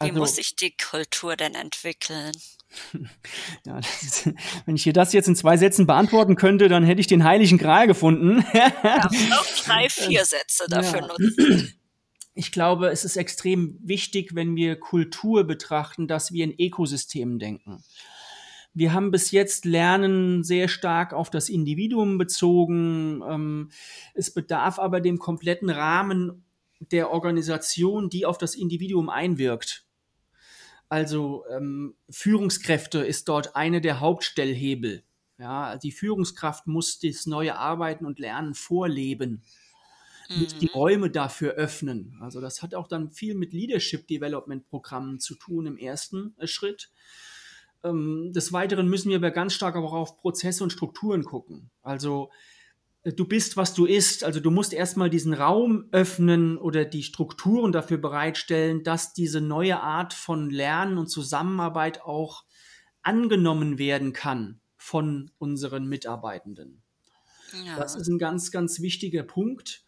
Wie 0.00 0.08
also, 0.08 0.18
muss 0.18 0.36
sich 0.36 0.56
die 0.56 0.74
Kultur 0.76 1.36
denn 1.36 1.54
entwickeln? 1.54 2.32
ja, 3.66 3.78
ist, 3.78 4.30
wenn 4.64 4.76
ich 4.76 4.82
hier 4.82 4.92
das 4.92 5.12
jetzt 5.12 5.28
in 5.28 5.36
zwei 5.36 5.56
Sätzen 5.56 5.86
beantworten 5.86 6.36
könnte, 6.36 6.68
dann 6.68 6.84
hätte 6.84 7.00
ich 7.00 7.06
den 7.06 7.24
heiligen 7.24 7.58
Gral 7.58 7.86
gefunden. 7.86 8.44
Darf 8.52 9.12
auch 9.32 9.64
drei, 9.64 9.88
vier 9.88 10.24
Sätze 10.24 10.64
dafür 10.68 11.00
ja. 11.00 11.06
nutzen. 11.06 11.74
Ich 12.34 12.52
glaube, 12.52 12.88
es 12.88 13.04
ist 13.04 13.16
extrem 13.16 13.78
wichtig, 13.82 14.34
wenn 14.34 14.56
wir 14.56 14.80
Kultur 14.80 15.44
betrachten, 15.44 16.08
dass 16.08 16.32
wir 16.32 16.44
in 16.44 16.54
Ökosystemen 16.58 17.38
denken. 17.38 17.82
Wir 18.72 18.92
haben 18.92 19.10
bis 19.10 19.32
jetzt 19.32 19.64
Lernen 19.64 20.44
sehr 20.44 20.68
stark 20.68 21.12
auf 21.12 21.28
das 21.28 21.48
Individuum 21.48 22.18
bezogen. 22.18 23.20
Ähm, 23.28 23.70
es 24.14 24.32
bedarf 24.32 24.78
aber 24.78 25.00
dem 25.00 25.18
kompletten 25.18 25.68
Rahmen 25.68 26.44
der 26.78 27.10
Organisation, 27.10 28.08
die 28.08 28.24
auf 28.24 28.38
das 28.38 28.54
Individuum 28.54 29.10
einwirkt. 29.10 29.84
Also 30.90 31.44
ähm, 31.48 31.94
Führungskräfte 32.10 32.98
ist 32.98 33.28
dort 33.28 33.54
eine 33.54 33.80
der 33.80 34.00
Hauptstellhebel. 34.00 35.04
Ja, 35.38 35.78
die 35.78 35.92
Führungskraft 35.92 36.66
muss 36.66 36.98
das 36.98 37.26
neue 37.26 37.56
Arbeiten 37.56 38.04
und 38.04 38.18
Lernen 38.18 38.54
vorleben, 38.54 39.44
mhm. 40.28 40.40
muss 40.40 40.58
die 40.58 40.66
mhm. 40.66 40.72
Räume 40.74 41.10
dafür 41.10 41.52
öffnen. 41.52 42.18
Also 42.20 42.40
das 42.40 42.60
hat 42.60 42.74
auch 42.74 42.88
dann 42.88 43.08
viel 43.12 43.36
mit 43.36 43.52
Leadership 43.52 44.08
Development 44.08 44.68
Programmen 44.68 45.20
zu 45.20 45.36
tun 45.36 45.66
im 45.66 45.78
ersten 45.78 46.34
äh, 46.38 46.48
Schritt. 46.48 46.90
Ähm, 47.84 48.32
des 48.32 48.52
Weiteren 48.52 48.88
müssen 48.88 49.10
wir 49.10 49.16
aber 49.16 49.30
ganz 49.30 49.54
stark 49.54 49.76
auch 49.76 49.92
auf 49.92 50.18
Prozesse 50.18 50.64
und 50.64 50.72
Strukturen 50.72 51.22
gucken. 51.22 51.70
Also 51.82 52.30
du 53.04 53.24
bist, 53.24 53.56
was 53.56 53.74
du 53.74 53.86
isst. 53.86 54.24
Also 54.24 54.40
du 54.40 54.50
musst 54.50 54.72
erstmal 54.72 55.10
diesen 55.10 55.34
Raum 55.34 55.88
öffnen 55.92 56.58
oder 56.58 56.84
die 56.84 57.02
Strukturen 57.02 57.72
dafür 57.72 57.98
bereitstellen, 57.98 58.82
dass 58.82 59.12
diese 59.12 59.40
neue 59.40 59.80
Art 59.80 60.12
von 60.12 60.50
Lernen 60.50 60.98
und 60.98 61.08
Zusammenarbeit 61.08 62.02
auch 62.02 62.44
angenommen 63.02 63.78
werden 63.78 64.12
kann 64.12 64.60
von 64.76 65.30
unseren 65.38 65.86
Mitarbeitenden. 65.86 66.82
Ja. 67.66 67.76
Das 67.78 67.94
ist 67.94 68.08
ein 68.08 68.18
ganz, 68.18 68.50
ganz 68.50 68.80
wichtiger 68.80 69.22
Punkt. 69.22 69.84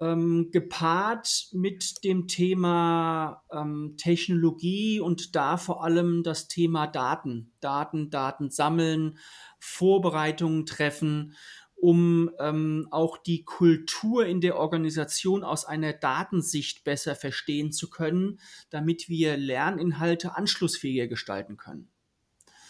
Ähm, 0.00 0.50
gepaart 0.52 1.48
mit 1.52 2.04
dem 2.04 2.28
Thema 2.28 3.42
ähm, 3.50 3.94
Technologie 3.96 5.00
und 5.00 5.34
da 5.34 5.56
vor 5.56 5.82
allem 5.82 6.22
das 6.22 6.46
Thema 6.46 6.86
Daten. 6.86 7.52
Daten, 7.58 8.08
Daten 8.08 8.48
sammeln, 8.48 9.18
Vorbereitungen 9.58 10.66
treffen 10.66 11.34
um 11.80 12.30
ähm, 12.40 12.88
auch 12.90 13.18
die 13.18 13.44
Kultur 13.44 14.26
in 14.26 14.40
der 14.40 14.56
Organisation 14.56 15.44
aus 15.44 15.64
einer 15.64 15.92
Datensicht 15.92 16.84
besser 16.84 17.14
verstehen 17.14 17.72
zu 17.72 17.88
können, 17.88 18.40
damit 18.70 19.08
wir 19.08 19.36
Lerninhalte 19.36 20.36
anschlussfähiger 20.36 21.06
gestalten 21.06 21.56
können. 21.56 21.88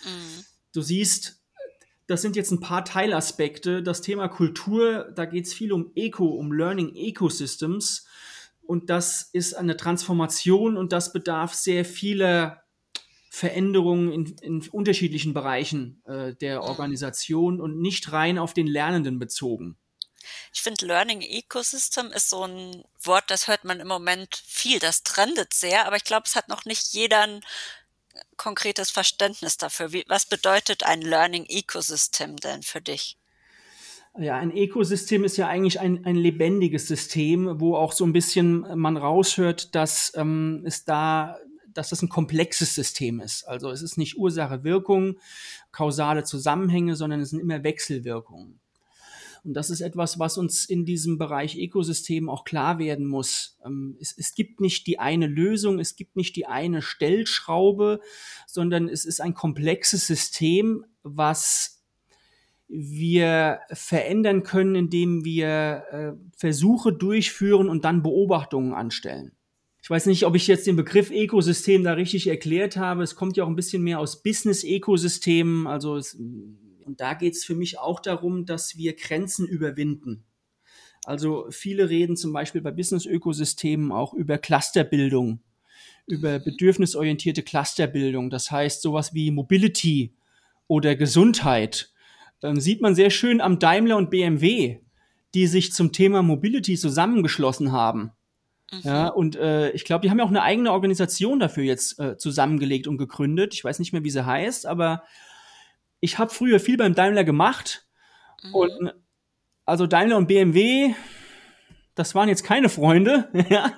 Mhm. 0.04 0.44
Du 0.72 0.82
siehst, 0.82 1.42
das 2.06 2.22
sind 2.22 2.36
jetzt 2.36 2.50
ein 2.50 2.60
paar 2.60 2.84
Teilaspekte. 2.84 3.82
Das 3.82 4.02
Thema 4.02 4.28
Kultur, 4.28 5.10
da 5.14 5.24
geht 5.24 5.46
es 5.46 5.54
viel 5.54 5.72
um 5.72 5.90
Eco, 5.94 6.26
um 6.26 6.52
Learning 6.52 6.94
Ecosystems. 6.94 8.06
Und 8.60 8.90
das 8.90 9.30
ist 9.32 9.54
eine 9.54 9.78
Transformation 9.78 10.76
und 10.76 10.92
das 10.92 11.14
bedarf 11.14 11.54
sehr 11.54 11.86
vieler 11.86 12.62
Veränderungen 13.30 14.12
in, 14.12 14.36
in 14.42 14.68
unterschiedlichen 14.70 15.34
Bereichen 15.34 16.02
äh, 16.06 16.34
der 16.34 16.62
mhm. 16.62 16.68
Organisation 16.68 17.60
und 17.60 17.80
nicht 17.80 18.12
rein 18.12 18.38
auf 18.38 18.54
den 18.54 18.66
Lernenden 18.66 19.18
bezogen. 19.18 19.76
Ich 20.52 20.62
finde, 20.62 20.86
Learning 20.86 21.20
Ecosystem 21.22 22.10
ist 22.12 22.30
so 22.30 22.44
ein 22.44 22.84
Wort, 23.02 23.24
das 23.28 23.48
hört 23.48 23.64
man 23.64 23.80
im 23.80 23.88
Moment 23.88 24.42
viel, 24.46 24.78
das 24.78 25.02
trendet 25.02 25.54
sehr, 25.54 25.86
aber 25.86 25.96
ich 25.96 26.04
glaube, 26.04 26.24
es 26.26 26.36
hat 26.36 26.48
noch 26.48 26.64
nicht 26.64 26.92
jeder 26.92 27.22
ein 27.22 27.40
konkretes 28.36 28.90
Verständnis 28.90 29.56
dafür. 29.56 29.92
Wie, 29.92 30.04
was 30.08 30.26
bedeutet 30.26 30.84
ein 30.84 31.02
Learning 31.02 31.46
Ecosystem 31.48 32.36
denn 32.36 32.62
für 32.62 32.80
dich? 32.80 33.16
Ja, 34.18 34.36
ein 34.36 34.50
Ökosystem 34.50 35.22
ist 35.22 35.36
ja 35.36 35.46
eigentlich 35.46 35.78
ein, 35.78 36.04
ein 36.04 36.16
lebendiges 36.16 36.88
System, 36.88 37.60
wo 37.60 37.76
auch 37.76 37.92
so 37.92 38.04
ein 38.04 38.12
bisschen 38.12 38.66
man 38.76 38.96
raushört, 38.96 39.76
dass 39.76 40.12
ähm, 40.16 40.62
es 40.66 40.84
da 40.84 41.38
dass 41.78 41.90
das 41.90 42.02
ein 42.02 42.08
komplexes 42.08 42.74
System 42.74 43.20
ist. 43.20 43.46
Also 43.46 43.70
es 43.70 43.82
ist 43.82 43.96
nicht 43.98 44.18
Ursache, 44.18 44.64
Wirkung, 44.64 45.18
kausale 45.70 46.24
Zusammenhänge, 46.24 46.96
sondern 46.96 47.20
es 47.20 47.30
sind 47.30 47.38
immer 47.38 47.62
Wechselwirkungen. 47.62 48.58
Und 49.44 49.54
das 49.54 49.70
ist 49.70 49.80
etwas, 49.80 50.18
was 50.18 50.36
uns 50.36 50.64
in 50.64 50.84
diesem 50.84 51.18
Bereich 51.18 51.56
Ökosystem 51.56 52.28
auch 52.28 52.42
klar 52.44 52.80
werden 52.80 53.06
muss. 53.06 53.56
Ähm, 53.64 53.96
es, 54.00 54.12
es, 54.18 54.34
gibt 54.34 54.60
nicht 54.60 54.88
die 54.88 54.98
eine 54.98 55.28
Lösung, 55.28 55.78
es 55.78 55.94
gibt 55.94 56.16
nicht 56.16 56.34
die 56.34 56.46
eine 56.46 56.82
Stellschraube, 56.82 58.00
sondern 58.48 58.88
es 58.88 59.04
ist 59.04 59.20
ein 59.20 59.34
komplexes 59.34 60.06
System, 60.08 60.84
was 61.04 61.80
wir 62.66 63.60
verändern 63.72 64.42
können, 64.42 64.74
indem 64.74 65.24
wir 65.24 65.84
äh, 65.90 66.12
Versuche 66.36 66.92
durchführen 66.92 67.68
und 67.68 67.84
dann 67.84 68.02
Beobachtungen 68.02 68.74
anstellen. 68.74 69.37
Ich 69.88 69.90
weiß 69.90 70.04
nicht, 70.04 70.26
ob 70.26 70.36
ich 70.36 70.46
jetzt 70.46 70.66
den 70.66 70.76
Begriff 70.76 71.10
Ökosystem 71.10 71.82
da 71.82 71.94
richtig 71.94 72.26
erklärt 72.26 72.76
habe. 72.76 73.02
Es 73.02 73.14
kommt 73.14 73.38
ja 73.38 73.44
auch 73.44 73.48
ein 73.48 73.56
bisschen 73.56 73.82
mehr 73.82 74.00
aus 74.00 74.22
Business-Ökosystemen. 74.22 75.66
Also 75.66 75.96
es, 75.96 76.12
und 76.14 77.00
da 77.00 77.14
geht 77.14 77.32
es 77.32 77.46
für 77.46 77.54
mich 77.54 77.78
auch 77.78 77.98
darum, 77.98 78.44
dass 78.44 78.76
wir 78.76 78.94
Grenzen 78.94 79.46
überwinden. 79.46 80.26
Also 81.04 81.46
viele 81.48 81.88
reden 81.88 82.18
zum 82.18 82.34
Beispiel 82.34 82.60
bei 82.60 82.70
Business-Ökosystemen 82.70 83.90
auch 83.90 84.12
über 84.12 84.36
Clusterbildung, 84.36 85.40
über 86.06 86.38
bedürfnisorientierte 86.38 87.42
Clusterbildung. 87.42 88.28
Das 88.28 88.50
heißt 88.50 88.82
sowas 88.82 89.14
wie 89.14 89.30
Mobility 89.30 90.12
oder 90.66 90.96
Gesundheit. 90.96 91.94
Ähm, 92.42 92.60
sieht 92.60 92.82
man 92.82 92.94
sehr 92.94 93.08
schön 93.08 93.40
am 93.40 93.58
Daimler 93.58 93.96
und 93.96 94.10
BMW, 94.10 94.80
die 95.32 95.46
sich 95.46 95.72
zum 95.72 95.92
Thema 95.92 96.20
Mobility 96.22 96.76
zusammengeschlossen 96.76 97.72
haben 97.72 98.12
Mhm. 98.70 98.80
Ja, 98.82 99.08
und 99.08 99.36
äh, 99.36 99.70
ich 99.70 99.84
glaube, 99.84 100.02
die 100.02 100.10
haben 100.10 100.18
ja 100.18 100.24
auch 100.24 100.30
eine 100.30 100.42
eigene 100.42 100.72
Organisation 100.72 101.40
dafür 101.40 101.64
jetzt 101.64 101.98
äh, 101.98 102.16
zusammengelegt 102.16 102.86
und 102.86 102.98
gegründet. 102.98 103.54
Ich 103.54 103.64
weiß 103.64 103.78
nicht 103.78 103.92
mehr, 103.92 104.04
wie 104.04 104.10
sie 104.10 104.26
heißt, 104.26 104.66
aber 104.66 105.02
ich 106.00 106.18
habe 106.18 106.30
früher 106.32 106.60
viel 106.60 106.76
beim 106.76 106.94
Daimler 106.94 107.24
gemacht. 107.24 107.86
Mhm. 108.42 108.54
Und 108.54 108.94
also 109.64 109.86
Daimler 109.86 110.16
und 110.16 110.28
BMW, 110.28 110.94
das 111.94 112.14
waren 112.14 112.28
jetzt 112.28 112.44
keine 112.44 112.68
Freunde, 112.68 113.28
ja. 113.50 113.72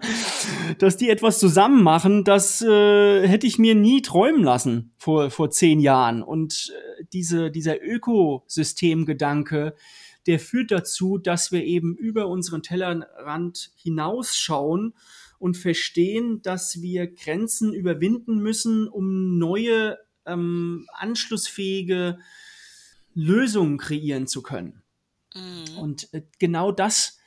dass 0.79 0.97
die 0.97 1.09
etwas 1.09 1.39
zusammen 1.39 1.83
machen, 1.83 2.25
das 2.25 2.61
äh, 2.61 3.27
hätte 3.27 3.47
ich 3.47 3.59
mir 3.59 3.75
nie 3.75 4.03
träumen 4.03 4.43
lassen 4.43 4.93
vor, 4.99 5.31
vor 5.31 5.51
zehn 5.51 5.81
Jahren. 5.81 6.23
Und 6.23 6.73
äh, 6.73 7.05
diese, 7.13 7.51
dieser 7.51 7.83
Ökosystemgedanke, 7.83 9.75
der 10.27 10.39
führt 10.39 10.71
dazu, 10.71 11.19
dass 11.19 11.53
wir 11.53 11.65
eben 11.65 11.97
über 11.97 12.29
unseren 12.29 12.63
Tellerrand 12.63 13.73
hinausschauen 13.77 14.95
und 15.39 15.57
verstehen, 15.57 16.43
dass 16.43 16.83
wir 16.83 17.07
Grenzen 17.07 17.73
überwinden 17.73 18.39
müssen, 18.41 18.89
um 18.89 19.39
neue 19.39 19.99
ähm, 20.27 20.87
anschlussfähige 20.93 22.19
Lösungen 23.15 23.79
kreieren 23.79 24.27
zu 24.27 24.43
können. 24.43 24.83
Mhm. 25.35 25.79
Und 25.79 26.13
äh, 26.13 26.23
genau 26.39 26.73
das 26.73 27.19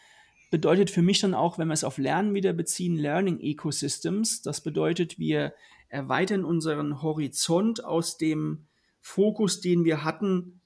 bedeutet 0.51 0.91
für 0.91 1.01
mich 1.01 1.19
dann 1.19 1.33
auch, 1.33 1.57
wenn 1.57 1.67
wir 1.67 1.73
es 1.73 1.83
auf 1.83 1.97
Lernen 1.97 2.35
wieder 2.35 2.53
beziehen, 2.53 2.95
Learning 2.95 3.39
Ecosystems. 3.39 4.43
Das 4.43 4.61
bedeutet, 4.61 5.17
wir 5.17 5.53
erweitern 5.89 6.45
unseren 6.45 7.01
Horizont 7.01 7.83
aus 7.83 8.17
dem 8.17 8.67
Fokus, 9.01 9.61
den 9.61 9.83
wir 9.83 10.03
hatten, 10.03 10.61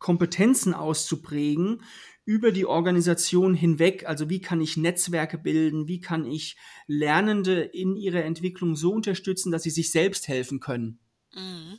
Kompetenzen 0.00 0.74
auszuprägen 0.74 1.82
über 2.24 2.50
die 2.52 2.66
Organisation 2.66 3.54
hinweg. 3.54 4.08
Also 4.08 4.28
wie 4.28 4.40
kann 4.40 4.60
ich 4.60 4.76
Netzwerke 4.76 5.38
bilden? 5.38 5.86
Wie 5.86 6.00
kann 6.00 6.24
ich 6.24 6.56
Lernende 6.86 7.60
in 7.60 7.94
ihrer 7.94 8.24
Entwicklung 8.24 8.74
so 8.74 8.92
unterstützen, 8.92 9.52
dass 9.52 9.62
sie 9.62 9.70
sich 9.70 9.92
selbst 9.92 10.26
helfen 10.26 10.58
können? 10.58 10.98
Mhm. 11.34 11.78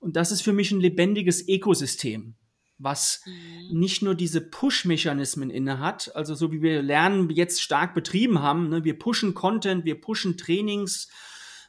Und 0.00 0.16
das 0.16 0.32
ist 0.32 0.42
für 0.42 0.52
mich 0.52 0.70
ein 0.70 0.80
lebendiges 0.80 1.46
Ökosystem, 1.48 2.34
was 2.78 3.22
mhm. 3.26 3.78
nicht 3.78 4.02
nur 4.02 4.14
diese 4.14 4.40
Push-Mechanismen 4.40 5.50
inne 5.50 5.80
hat, 5.80 6.14
also 6.14 6.34
so 6.34 6.52
wie 6.52 6.62
wir 6.62 6.82
Lernen 6.82 7.28
jetzt 7.30 7.60
stark 7.60 7.94
betrieben 7.94 8.40
haben, 8.40 8.68
ne, 8.68 8.84
wir 8.84 8.98
pushen 8.98 9.34
Content, 9.34 9.84
wir 9.84 10.00
pushen 10.00 10.36
Trainings, 10.36 11.08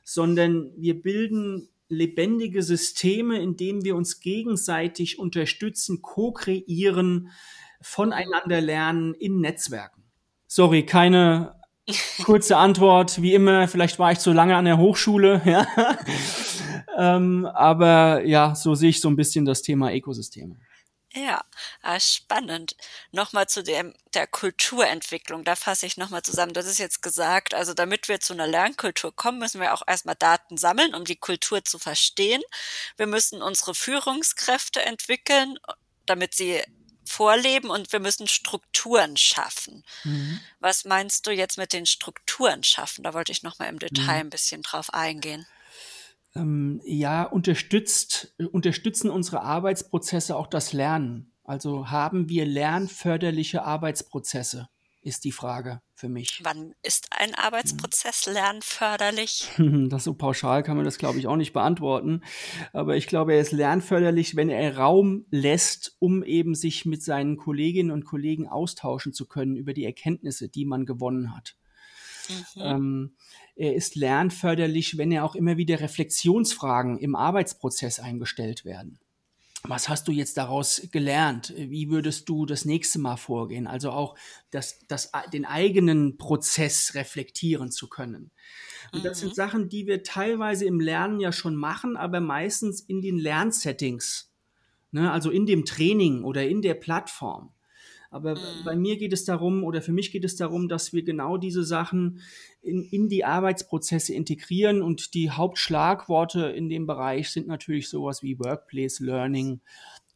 sondern 0.04 0.72
wir 0.78 1.02
bilden 1.02 1.70
lebendige 1.90 2.64
Systeme, 2.64 3.42
in 3.42 3.58
denen 3.58 3.84
wir 3.84 3.96
uns 3.96 4.22
gegenseitig 4.22 5.20
unterstützen, 5.20 6.02
co-kreieren, 6.02 7.30
voneinander 7.82 8.62
lernen 8.62 9.14
in 9.16 9.42
Netzwerken. 9.42 10.04
Sorry, 10.48 10.86
keine 10.86 11.56
kurze 12.24 12.58
Antwort, 12.58 13.22
wie 13.22 13.34
immer. 13.34 13.68
Vielleicht 13.68 14.00
war 14.00 14.12
ich 14.12 14.20
zu 14.20 14.32
lange 14.32 14.56
an 14.56 14.66
der 14.66 14.78
Hochschule, 14.78 15.42
ja. 15.46 15.68
ähm, 16.98 17.46
aber 17.46 18.26
ja, 18.26 18.56
so 18.56 18.76
sehe 18.76 18.90
ich 18.90 19.02
so 19.02 19.10
ein 19.10 19.16
bisschen 19.16 19.46
das 19.46 19.62
Thema 19.62 19.94
Ökosysteme. 19.94 20.56
Ja, 21.14 21.44
ah, 21.82 22.00
spannend. 22.00 22.76
Nochmal 23.12 23.48
zu 23.48 23.64
dem, 23.64 23.96
der 24.14 24.28
Kulturentwicklung, 24.28 25.44
da 25.44 25.56
fasse 25.56 25.88
ich 25.88 25.98
nochmal 25.98 26.22
zusammen. 26.22 26.54
Das 26.54 26.68
ist 26.68 26.78
jetzt 26.78 27.02
gesagt, 27.02 27.56
also 27.56 27.74
damit 27.74 28.08
wir 28.08 28.20
zu 28.20 28.34
einer 28.34 28.46
Lernkultur 28.46 29.16
kommen, 29.16 29.40
müssen 29.40 29.60
wir 29.60 29.74
auch 29.74 29.82
erstmal 29.88 30.16
Daten 30.16 30.58
sammeln, 30.58 30.94
um 30.94 31.06
die 31.06 31.16
Kultur 31.16 31.66
zu 31.66 31.80
verstehen. 31.80 32.44
Wir 32.96 33.08
müssen 33.08 33.42
unsere 33.42 33.74
Führungskräfte 33.74 34.84
entwickeln, 34.84 35.58
damit 36.06 36.36
sie 36.36 36.62
vorleben 37.06 37.72
und 37.72 37.92
wir 37.92 38.00
müssen 38.00 38.28
Strukturen 38.28 39.18
schaffen. 39.18 39.84
Mhm. 40.04 40.40
Was 40.60 40.86
meinst 40.86 41.26
du 41.26 41.32
jetzt 41.32 41.58
mit 41.58 41.74
den 41.74 41.88
Strukturen 41.88 42.64
schaffen? 42.64 43.04
Da 43.04 43.16
wollte 43.16 43.32
ich 43.32 43.42
nochmal 43.42 43.70
im 43.70 43.80
Detail 43.80 44.04
mhm. 44.04 44.28
ein 44.28 44.30
bisschen 44.30 44.62
drauf 44.62 44.94
eingehen 44.94 45.48
ähm, 46.36 46.82
ja, 46.86 47.24
unterstützt, 47.24 48.36
unterstützen 48.52 49.10
unsere 49.10 49.42
Arbeitsprozesse 49.42 50.36
auch 50.36 50.48
das 50.48 50.74
Lernen? 50.74 51.34
Also 51.44 51.90
haben 51.90 52.30
wir 52.30 52.46
lernförderliche 52.46 53.64
Arbeitsprozesse, 53.64 54.70
ist 55.02 55.24
die 55.24 55.32
Frage 55.32 55.82
für 55.96 56.08
mich. 56.08 56.42
Wann 56.44 56.76
ist 56.84 57.08
ein 57.10 57.34
Arbeitsprozess 57.34 58.28
lernförderlich? 58.28 59.50
Das 59.90 60.04
so 60.04 60.14
pauschal 60.14 60.62
kann 60.62 60.76
man 60.76 60.86
das, 60.86 61.00
glaube 61.00 61.18
ich, 61.18 61.26
auch 61.26 61.36
nicht 61.36 61.54
beantworten. 61.54 62.22
Aber 62.72 62.96
ich 62.98 63.08
glaube, 63.08 63.34
er 63.34 63.42
ist 63.42 63.52
lernförderlich, 63.52 64.36
wenn 64.36 64.50
er 64.50 64.78
Raum 64.78 65.26
lässt, 65.32 65.96
um 65.98 66.24
eben 66.24 66.54
sich 66.54 66.86
mit 66.86 67.02
seinen 67.02 67.38
Kolleginnen 67.38 67.90
und 67.90 68.06
Kollegen 68.06 68.48
austauschen 68.48 69.14
zu 69.14 69.26
können 69.26 69.56
über 69.56 69.74
die 69.74 69.86
Erkenntnisse, 69.86 70.50
die 70.50 70.66
man 70.66 70.86
gewonnen 70.86 71.36
hat. 71.36 71.56
Mhm. 72.30 72.62
Ähm, 72.62 73.16
er 73.60 73.76
ist 73.76 73.96
lernförderlich, 73.96 74.98
wenn 74.98 75.12
er 75.12 75.26
auch 75.26 75.36
immer 75.36 75.58
wieder 75.58 75.82
Reflexionsfragen 75.82 76.98
im 76.98 77.14
Arbeitsprozess 77.14 78.00
eingestellt 78.00 78.64
werden. 78.64 79.00
Was 79.64 79.90
hast 79.90 80.08
du 80.08 80.14
jetzt 80.14 80.38
daraus 80.38 80.88
gelernt? 80.94 81.54
Wie 81.58 81.90
würdest 81.90 82.30
du 82.30 82.46
das 82.46 82.64
nächste 82.64 83.00
Mal 83.00 83.18
vorgehen? 83.18 83.68
Also 83.68 83.92
auch 83.92 84.18
das, 84.52 84.80
das, 84.88 85.12
den 85.34 85.44
eigenen 85.44 86.16
Prozess 86.16 86.96
reflektieren 86.96 87.70
zu 87.70 87.90
können. 87.90 88.32
Und 88.94 89.04
das 89.04 89.18
mhm. 89.18 89.26
sind 89.26 89.36
Sachen, 89.36 89.68
die 89.68 89.86
wir 89.86 90.04
teilweise 90.04 90.64
im 90.64 90.80
Lernen 90.80 91.20
ja 91.20 91.34
schon 91.34 91.58
machen, 91.58 91.98
aber 91.98 92.22
meistens 92.22 92.80
in 92.80 93.02
den 93.02 93.20
Lernsettings. 93.20 94.32
Ne? 94.92 95.12
Also 95.12 95.32
in 95.32 95.46
dem 95.46 95.66
Training 95.66 96.24
oder 96.24 96.48
in 96.48 96.62
der 96.62 96.76
Plattform. 96.76 97.52
Aber 98.12 98.36
mhm. 98.36 98.64
bei 98.66 98.76
mir 98.76 98.98
geht 98.98 99.14
es 99.14 99.24
darum, 99.24 99.64
oder 99.64 99.82
für 99.82 99.92
mich 99.92 100.12
geht 100.12 100.24
es 100.24 100.36
darum, 100.36 100.68
dass 100.68 100.94
wir 100.94 101.04
genau 101.04 101.38
diese 101.38 101.64
Sachen 101.64 102.22
in, 102.62 102.84
in 102.84 103.08
die 103.08 103.24
Arbeitsprozesse 103.24 104.14
integrieren. 104.14 104.82
Und 104.82 105.14
die 105.14 105.30
Hauptschlagworte 105.30 106.48
in 106.48 106.70
dem 106.70 106.88
Bereich 106.88 107.30
sind 107.30 107.48
natürlich 107.48 107.90
sowas 107.90 108.24
wie 108.24 108.40
Workplace 108.40 109.00
Learning 109.00 109.62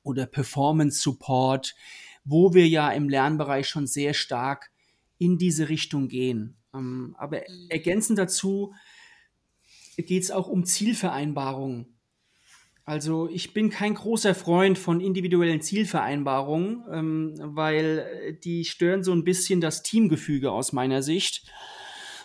oder 0.02 0.26
Performance 0.26 1.02
Support, 1.02 1.76
wo 2.26 2.54
wir 2.54 2.68
ja 2.68 2.92
im 2.92 3.10
Lernbereich 3.10 3.68
schon 3.68 3.86
sehr 3.86 4.14
stark 4.14 4.72
in 5.20 5.38
diese 5.38 5.70
Richtung 5.70 6.08
gehen. 6.08 6.58
Ähm, 6.74 7.16
aber 7.18 7.38
mhm. 7.38 7.70
ergänzend 7.70 8.18
dazu 8.18 8.74
geht 9.98 10.24
es 10.24 10.32
auch 10.32 10.48
um 10.48 10.66
Zielvereinbarungen. 10.66 11.93
Also 12.86 13.30
ich 13.30 13.54
bin 13.54 13.70
kein 13.70 13.94
großer 13.94 14.36
Freund 14.36 14.78
von 14.78 15.00
individuellen 15.00 15.62
Zielvereinbarungen, 15.62 16.84
ähm, 16.92 17.34
weil 17.40 18.38
die 18.44 18.66
stören 18.66 19.04
so 19.04 19.14
ein 19.14 19.24
bisschen 19.24 19.62
das 19.62 19.84
Teamgefüge 19.84 20.52
aus 20.52 20.74
meiner 20.74 21.02
Sicht. 21.02 21.50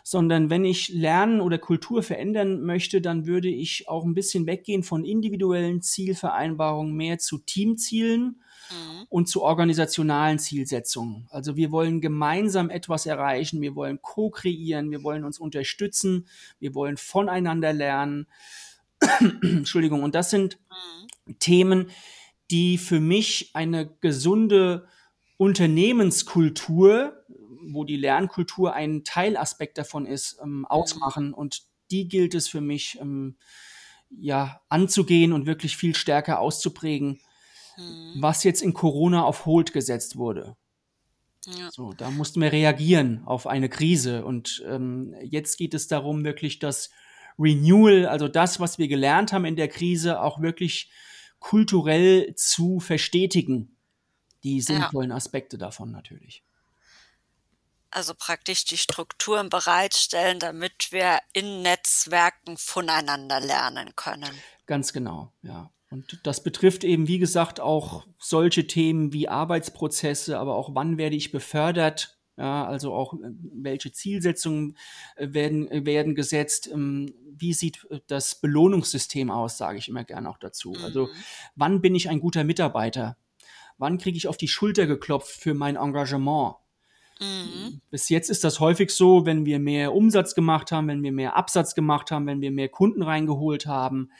Sondern 0.03 0.49
wenn 0.49 0.65
ich 0.65 0.89
Lernen 0.89 1.43
oder 1.43 1.59
Kultur 1.59 2.03
verändern 2.03 2.63
möchte, 2.63 3.03
dann 3.03 3.27
würde 3.27 3.49
ich 3.49 3.89
auch 3.89 4.07
ein 4.07 4.15
bisschen 4.15 4.47
weggehen 4.47 4.83
von 4.83 5.05
individuellen 5.05 5.83
Zielvereinbarungen, 5.83 6.95
mehr 6.95 7.19
zu 7.19 7.37
Teamzielen 7.37 8.41
mhm. 8.71 9.07
und 9.11 9.29
zu 9.29 9.43
organisationalen 9.43 10.39
Zielsetzungen. 10.39 11.27
Also 11.31 11.57
wir 11.57 11.71
wollen 11.71 12.01
gemeinsam 12.01 12.71
etwas 12.71 13.05
erreichen, 13.05 13.61
wir 13.61 13.75
wollen 13.75 14.01
co-kreieren, 14.01 14.91
wir 14.91 15.03
wollen 15.03 15.25
uns 15.25 15.39
unterstützen, 15.39 16.27
wir 16.59 16.75
wollen 16.75 16.97
voneinander 16.97 17.75
lernen. 17.75 18.27
Entschuldigung, 19.43 20.03
und 20.03 20.15
das 20.15 20.31
sind 20.31 20.59
mhm. 21.27 21.39
Themen, 21.39 21.91
die 22.51 22.79
für 22.79 23.01
mich 23.01 23.51
eine 23.55 23.89
gesunde 24.01 24.89
Unternehmenskultur, 25.37 27.25
wo 27.71 27.85
die 27.85 27.97
Lernkultur 27.97 28.75
ein 28.75 29.05
Teilaspekt 29.05 29.79
davon 29.79 30.07
ist, 30.07 30.39
ähm, 30.43 30.59
mhm. 30.59 30.65
ausmachen. 30.67 31.35
Und 31.35 31.63
die 31.91 32.09
gilt 32.09 32.35
es 32.35 32.49
für 32.49 32.61
mich 32.61 32.99
ähm, 33.01 33.37
ja 34.11 34.61
anzugehen 34.69 35.33
und 35.33 35.47
wirklich 35.47 35.77
viel 35.77 35.95
stärker 35.95 36.41
auszuprägen, 36.41 37.21
mhm. 37.77 38.15
was 38.17 38.45
jetzt 38.45 38.63
in 38.63 38.75
Corona 38.75 39.25
auf 39.25 39.47
Hold 39.47 39.73
gesetzt 39.73 40.17
wurde. 40.17 40.57
Ja. 41.47 41.71
So, 41.71 41.93
da 41.93 42.11
mussten 42.11 42.41
wir 42.41 42.53
reagieren 42.53 43.23
auf 43.25 43.47
eine 43.47 43.69
Krise. 43.69 44.25
Und 44.25 44.65
ähm, 44.67 45.15
jetzt 45.23 45.57
geht 45.57 45.75
es 45.75 45.87
darum, 45.87 46.25
wirklich 46.25 46.59
das 46.59 46.91
Renewal, 47.39 48.07
also 48.07 48.29
das, 48.29 48.61
was 48.61 48.79
wir 48.79 48.89
gelernt 48.89 49.33
haben 49.33 49.45
in 49.45 49.57
der 49.57 49.69
Krise, 49.69 50.21
auch 50.21 50.41
wirklich 50.41 50.91
kulturell 51.39 52.35
zu 52.35 52.81
verstetigen. 52.81 53.77
Die 54.45 54.61
sinnvollen 54.61 55.11
ja. 55.11 55.17
Aspekte 55.17 55.59
davon 55.59 55.91
natürlich. 55.91 56.43
Also 57.91 58.13
praktisch 58.15 58.65
die 58.65 58.77
Strukturen 58.77 59.49
bereitstellen, 59.49 60.39
damit 60.39 60.89
wir 60.91 61.21
in 61.33 61.63
Netzwerken 61.63 62.57
voneinander 62.57 63.41
lernen 63.41 63.97
können. 63.97 64.31
Ganz 64.67 64.93
genau, 64.93 65.33
ja. 65.43 65.71
Und 65.91 66.21
das 66.25 66.43
betrifft 66.43 66.85
eben, 66.85 67.09
wie 67.09 67.19
gesagt, 67.19 67.61
auch 67.61 68.07
solche 68.19 68.67
Themen 68.67 69.15
wie 69.15 69.29
Arbeitsprozesse, 69.29 70.39
aber 70.39 70.55
auch 70.55 70.75
wann 70.75 70.99
werde 70.99 71.17
ich 71.17 71.33
befördert, 71.33 72.18
ja, 72.39 72.65
also 72.65 72.95
auch 72.95 73.15
äh, 73.15 73.31
welche 73.53 73.91
Zielsetzungen 73.91 74.77
äh, 75.17 75.29
werden, 75.33 75.69
äh, 75.71 75.85
werden 75.85 76.15
gesetzt, 76.15 76.71
ähm, 76.73 77.13
wie 77.37 77.53
sieht 77.53 77.87
das 78.07 78.37
Belohnungssystem 78.37 79.31
aus, 79.31 79.59
sage 79.59 79.79
ich 79.79 79.89
immer 79.89 80.05
gerne 80.05 80.31
auch 80.31 80.39
dazu. 80.39 80.75
Also 80.83 81.07
mhm. 81.07 81.11
wann 81.57 81.81
bin 81.81 81.95
ich 81.95 82.09
ein 82.09 82.21
guter 82.21 82.45
Mitarbeiter? 82.45 83.17
Wann 83.77 83.99
kriege 83.99 84.17
ich 84.17 84.29
auf 84.29 84.37
die 84.37 84.49
Schulter 84.49 84.87
geklopft 84.87 85.31
für 85.31 85.55
mein 85.55 85.77
Engagement? 85.77 86.57
Mhm. 87.21 87.81
Bis 87.91 88.09
jetzt 88.09 88.31
ist 88.31 88.45
das 88.45 88.61
häufig 88.61 88.91
so, 88.91 89.27
wenn 89.27 89.45
wir 89.45 89.59
mehr 89.59 89.93
Umsatz 89.93 90.35
gemacht 90.35 90.71
haben, 90.71 90.87
wenn 90.89 91.03
wir 91.03 91.13
mehr 91.13 91.37
Absatz 91.37 91.75
gemacht 91.75 92.13
haben, 92.13 92.27
wenn 92.27 92.41
wir 92.41 92.53
mehr 92.53 92.69
Kunden 92.69 93.03
reingeholt 93.03 93.67
haben, 93.67 94.13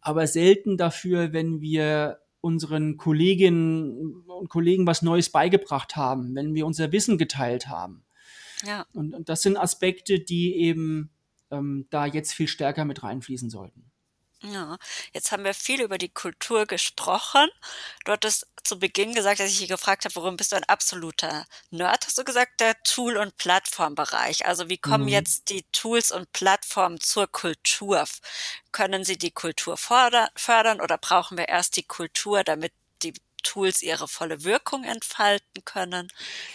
aber 0.00 0.26
selten 0.26 0.76
dafür, 0.76 1.32
wenn 1.32 1.60
wir 1.60 2.18
unseren 2.46 2.96
Kolleginnen 2.96 4.22
und 4.28 4.48
Kollegen 4.48 4.86
was 4.86 5.02
Neues 5.02 5.30
beigebracht 5.30 5.96
haben, 5.96 6.34
wenn 6.36 6.54
wir 6.54 6.64
unser 6.64 6.92
Wissen 6.92 7.18
geteilt 7.18 7.68
haben. 7.68 8.04
Ja. 8.64 8.86
Und, 8.92 9.14
und 9.14 9.28
das 9.28 9.42
sind 9.42 9.56
Aspekte, 9.56 10.20
die 10.20 10.54
eben 10.54 11.10
ähm, 11.50 11.86
da 11.90 12.06
jetzt 12.06 12.32
viel 12.32 12.46
stärker 12.46 12.84
mit 12.84 13.02
reinfließen 13.02 13.50
sollten. 13.50 13.90
Ja, 14.52 14.78
jetzt 15.12 15.32
haben 15.32 15.44
wir 15.44 15.54
viel 15.54 15.80
über 15.80 15.98
die 15.98 16.08
Kultur 16.08 16.66
gesprochen. 16.66 17.48
Du 18.04 18.12
hattest 18.12 18.46
zu 18.62 18.78
Beginn 18.78 19.14
gesagt, 19.14 19.40
als 19.40 19.50
ich 19.52 19.58
dich 19.58 19.68
gefragt 19.68 20.04
habe, 20.04 20.14
warum 20.16 20.36
bist 20.36 20.52
du 20.52 20.56
ein 20.56 20.64
absoluter 20.64 21.46
Nerd, 21.70 22.06
hast 22.06 22.18
du 22.18 22.24
gesagt, 22.24 22.60
der 22.60 22.74
Tool- 22.82 23.16
und 23.16 23.36
Plattformbereich. 23.38 24.46
Also 24.46 24.68
wie 24.68 24.78
kommen 24.78 25.04
mhm. 25.04 25.10
jetzt 25.10 25.50
die 25.50 25.64
Tools 25.72 26.12
und 26.12 26.32
Plattformen 26.32 27.00
zur 27.00 27.26
Kultur? 27.26 28.04
Können 28.72 29.04
sie 29.04 29.16
die 29.16 29.30
Kultur 29.30 29.76
fördern 29.76 30.80
oder 30.80 30.98
brauchen 30.98 31.38
wir 31.38 31.48
erst 31.48 31.76
die 31.76 31.84
Kultur, 31.84 32.44
damit 32.44 32.72
die 33.02 33.14
Tools 33.42 33.82
ihre 33.82 34.08
volle 34.08 34.44
Wirkung 34.44 34.84
entfalten 34.84 35.64
können? 35.64 36.08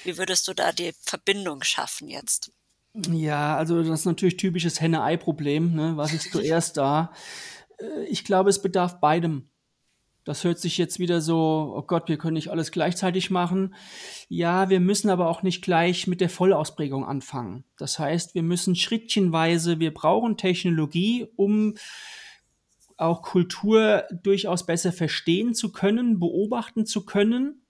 Wie 0.04 0.18
würdest 0.18 0.48
du 0.48 0.54
da 0.54 0.72
die 0.72 0.94
Verbindung 1.02 1.64
schaffen 1.64 2.08
jetzt? 2.08 2.52
Ja, 2.94 3.56
also 3.56 3.82
das 3.82 4.02
ist 4.02 4.06
natürlich 4.06 4.38
typisches 4.38 4.82
Henne-Ei-Problem. 4.82 5.74
Ne? 5.74 5.94
Was 5.96 6.14
ist 6.14 6.32
zuerst 6.32 6.78
da? 6.78 7.14
Äh, 7.82 8.06
ich 8.06 8.24
glaube, 8.24 8.50
es 8.50 8.62
bedarf 8.62 9.00
beidem. 9.00 9.50
Das 10.24 10.44
hört 10.44 10.60
sich 10.60 10.78
jetzt 10.78 11.00
wieder 11.00 11.20
so, 11.20 11.74
oh 11.76 11.82
Gott, 11.82 12.08
wir 12.08 12.18
können 12.18 12.36
nicht 12.36 12.50
alles 12.50 12.72
gleichzeitig 12.72 13.32
machen. 13.32 13.74
Ja, 14.30 14.70
wir 14.70 14.80
müssen 14.80 15.10
aber 15.10 15.28
auch 15.28 15.42
nicht 15.42 15.64
gleich 15.64 16.06
mit 16.06 16.22
der 16.22 16.30
Vollausprägung 16.30 17.06
anfangen. 17.06 17.64
Das 17.78 17.98
heißt, 17.98 18.36
wir 18.36 18.44
müssen 18.44 18.76
schrittchenweise, 18.76 19.80
wir 19.80 19.94
brauchen 19.94 20.38
Technologie, 20.38 21.28
um 21.36 21.76
auch 22.98 23.24
Kultur 23.24 24.06
durchaus 24.12 24.66
besser 24.66 24.94
verstehen 24.94 25.56
zu 25.56 25.72
können, 25.72 26.20
beobachten 26.20 26.86
zu 26.86 27.04
können. 27.04 27.66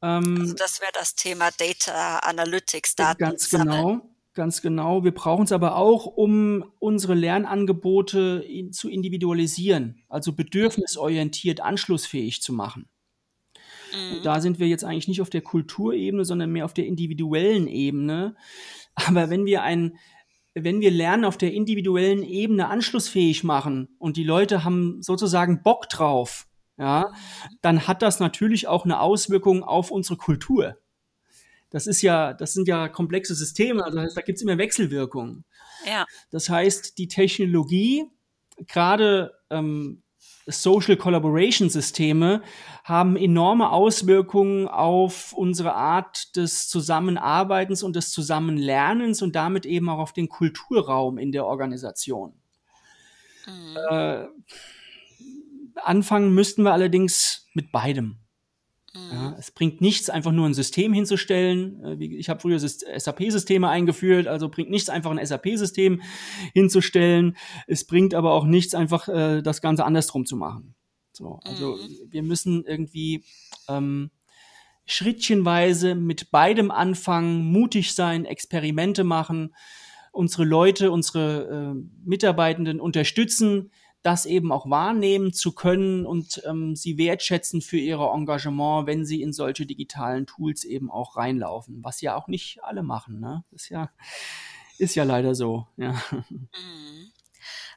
Ähm, 0.00 0.36
also 0.40 0.54
das 0.54 0.80
wäre 0.80 0.92
das 0.94 1.16
Thema 1.16 1.50
Data 1.58 2.20
Analytics, 2.20 2.94
Daten 2.94 3.18
Ganz 3.18 3.50
genau. 3.50 4.09
Ganz 4.34 4.62
genau. 4.62 5.02
Wir 5.02 5.12
brauchen 5.12 5.44
es 5.44 5.52
aber 5.52 5.76
auch, 5.76 6.06
um 6.06 6.64
unsere 6.78 7.14
Lernangebote 7.14 8.44
in, 8.48 8.72
zu 8.72 8.88
individualisieren, 8.88 10.02
also 10.08 10.32
bedürfnisorientiert 10.32 11.60
anschlussfähig 11.60 12.40
zu 12.40 12.52
machen. 12.52 12.88
Mhm. 13.92 14.22
Da 14.22 14.40
sind 14.40 14.60
wir 14.60 14.68
jetzt 14.68 14.84
eigentlich 14.84 15.08
nicht 15.08 15.20
auf 15.20 15.30
der 15.30 15.40
Kulturebene, 15.40 16.24
sondern 16.24 16.52
mehr 16.52 16.64
auf 16.64 16.74
der 16.74 16.86
individuellen 16.86 17.66
Ebene. 17.66 18.36
Aber 18.94 19.30
wenn 19.30 19.46
wir 19.46 19.62
ein, 19.62 19.96
wenn 20.54 20.80
wir 20.80 20.92
Lernen 20.92 21.24
auf 21.24 21.36
der 21.36 21.52
individuellen 21.52 22.22
Ebene 22.22 22.68
anschlussfähig 22.68 23.42
machen 23.42 23.88
und 23.98 24.16
die 24.16 24.24
Leute 24.24 24.62
haben 24.64 25.02
sozusagen 25.02 25.62
Bock 25.64 25.88
drauf, 25.88 26.46
ja, 26.78 27.12
dann 27.62 27.88
hat 27.88 28.00
das 28.00 28.20
natürlich 28.20 28.68
auch 28.68 28.84
eine 28.84 29.00
Auswirkung 29.00 29.64
auf 29.64 29.90
unsere 29.90 30.16
Kultur 30.16 30.76
das 31.70 31.86
ist 31.86 32.02
ja, 32.02 32.34
das 32.34 32.52
sind 32.52 32.68
ja 32.68 32.88
komplexe 32.88 33.34
Systeme, 33.34 33.84
also 33.84 33.98
da 33.98 34.20
gibt 34.22 34.36
es 34.36 34.42
immer 34.42 34.58
Wechselwirkungen. 34.58 35.44
Ja. 35.86 36.04
Das 36.30 36.48
heißt, 36.48 36.98
die 36.98 37.08
Technologie, 37.08 38.04
gerade 38.66 39.32
ähm, 39.50 40.02
Social 40.46 40.96
Collaboration 40.96 41.70
Systeme, 41.70 42.42
haben 42.84 43.16
enorme 43.16 43.70
Auswirkungen 43.70 44.68
auf 44.68 45.32
unsere 45.32 45.74
Art 45.74 46.34
des 46.36 46.68
Zusammenarbeitens 46.68 47.82
und 47.82 47.94
des 47.94 48.10
Zusammenlernens 48.10 49.22
und 49.22 49.36
damit 49.36 49.64
eben 49.64 49.88
auch 49.88 49.98
auf 49.98 50.12
den 50.12 50.28
Kulturraum 50.28 51.18
in 51.18 51.30
der 51.32 51.46
Organisation. 51.46 52.34
Mhm. 53.46 53.76
Äh, 53.90 54.26
anfangen 55.76 56.34
müssten 56.34 56.62
wir 56.62 56.72
allerdings 56.72 57.46
mit 57.54 57.70
beidem. 57.70 58.18
Ja, 58.92 59.30
mhm. 59.30 59.36
es 59.38 59.52
bringt 59.52 59.80
nichts, 59.80 60.10
einfach 60.10 60.32
nur 60.32 60.46
ein 60.46 60.54
System 60.54 60.92
hinzustellen. 60.92 61.84
Äh, 61.84 62.04
ich 62.04 62.28
habe 62.28 62.40
früher 62.40 62.58
SAP-Systeme 62.58 63.68
eingeführt, 63.68 64.26
also 64.26 64.48
bringt 64.48 64.70
nichts, 64.70 64.88
einfach 64.88 65.12
ein 65.12 65.24
SAP-System 65.24 66.02
hinzustellen. 66.54 67.36
Es 67.68 67.86
bringt 67.86 68.14
aber 68.14 68.32
auch 68.32 68.44
nichts, 68.44 68.74
einfach 68.74 69.08
äh, 69.08 69.42
das 69.42 69.60
Ganze 69.62 69.84
andersrum 69.84 70.26
zu 70.26 70.36
machen. 70.36 70.74
So, 71.12 71.38
also 71.44 71.76
mhm. 71.76 72.10
wir 72.10 72.22
müssen 72.24 72.64
irgendwie 72.64 73.24
ähm, 73.68 74.10
schrittchenweise 74.86 75.94
mit 75.94 76.32
beidem 76.32 76.72
anfangen, 76.72 77.44
mutig 77.44 77.94
sein, 77.94 78.24
Experimente 78.24 79.04
machen, 79.04 79.54
unsere 80.10 80.44
Leute, 80.44 80.90
unsere 80.90 81.74
äh, 81.76 81.88
Mitarbeitenden 82.04 82.80
unterstützen, 82.80 83.70
das 84.02 84.24
eben 84.24 84.50
auch 84.50 84.68
wahrnehmen 84.70 85.32
zu 85.32 85.52
können 85.52 86.06
und 86.06 86.42
ähm, 86.46 86.74
sie 86.74 86.96
wertschätzen 86.96 87.60
für 87.60 87.78
ihr 87.78 87.98
Engagement, 87.98 88.86
wenn 88.86 89.04
sie 89.04 89.20
in 89.20 89.32
solche 89.32 89.66
digitalen 89.66 90.26
Tools 90.26 90.64
eben 90.64 90.90
auch 90.90 91.16
reinlaufen, 91.16 91.84
was 91.84 92.00
ja 92.00 92.16
auch 92.16 92.26
nicht 92.26 92.64
alle 92.64 92.82
machen. 92.82 93.20
Ne? 93.20 93.44
ist 93.50 93.68
ja 93.68 93.90
ist 94.78 94.94
ja 94.94 95.04
leider 95.04 95.34
so. 95.34 95.66
Ja. 95.76 96.02
Mhm. 96.10 97.12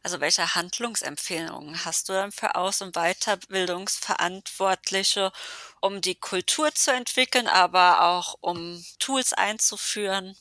Also 0.05 0.19
welche 0.19 0.55
Handlungsempfehlungen 0.55 1.85
hast 1.85 2.09
du 2.09 2.13
dann 2.13 2.33
für 2.33 2.55
Aus- 2.55 2.81
und 2.81 2.95
Weiterbildungsverantwortliche, 2.95 5.31
um 5.79 6.01
die 6.01 6.15
Kultur 6.15 6.73
zu 6.73 6.91
entwickeln, 6.91 7.47
aber 7.47 8.03
auch 8.03 8.35
um 8.41 8.83
Tools 8.99 9.31
einzuführen? 9.31 10.35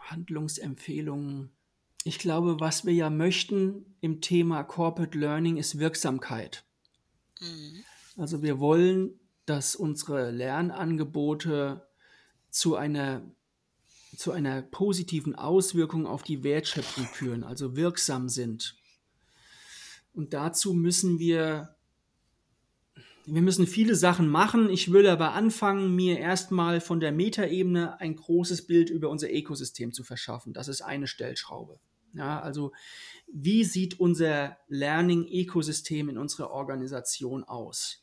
Handlungsempfehlungen 0.00 1.55
Ich 2.06 2.20
glaube, 2.20 2.60
was 2.60 2.86
wir 2.86 2.92
ja 2.92 3.10
möchten 3.10 3.96
im 4.00 4.20
Thema 4.20 4.62
Corporate 4.62 5.18
Learning 5.18 5.56
ist 5.56 5.80
Wirksamkeit. 5.80 6.64
Mhm. 7.40 7.82
Also 8.16 8.44
wir 8.44 8.60
wollen, 8.60 9.18
dass 9.44 9.74
unsere 9.74 10.30
Lernangebote 10.30 11.84
zu 12.48 12.76
einer, 12.76 13.28
zu 14.16 14.30
einer 14.30 14.62
positiven 14.62 15.34
Auswirkung 15.34 16.06
auf 16.06 16.22
die 16.22 16.44
Wertschöpfung 16.44 17.06
führen, 17.06 17.42
also 17.42 17.74
wirksam 17.74 18.28
sind. 18.28 18.76
Und 20.12 20.32
dazu 20.32 20.74
müssen 20.74 21.18
wir 21.18 21.74
wir 23.28 23.42
müssen 23.42 23.66
viele 23.66 23.96
Sachen 23.96 24.28
machen. 24.28 24.70
Ich 24.70 24.92
will 24.92 25.08
aber 25.08 25.32
anfangen, 25.32 25.96
mir 25.96 26.20
erstmal 26.20 26.80
von 26.80 27.00
der 27.00 27.10
Metaebene 27.10 28.00
ein 28.00 28.14
großes 28.14 28.68
Bild 28.68 28.90
über 28.90 29.10
unser 29.10 29.28
Ökosystem 29.28 29.92
zu 29.92 30.04
verschaffen. 30.04 30.52
Das 30.52 30.68
ist 30.68 30.82
eine 30.82 31.08
Stellschraube. 31.08 31.80
Ja, 32.16 32.40
also 32.40 32.72
wie 33.26 33.64
sieht 33.64 34.00
unser 34.00 34.56
Learning-Ökosystem 34.68 36.08
in 36.08 36.18
unserer 36.18 36.50
Organisation 36.50 37.44
aus? 37.44 38.02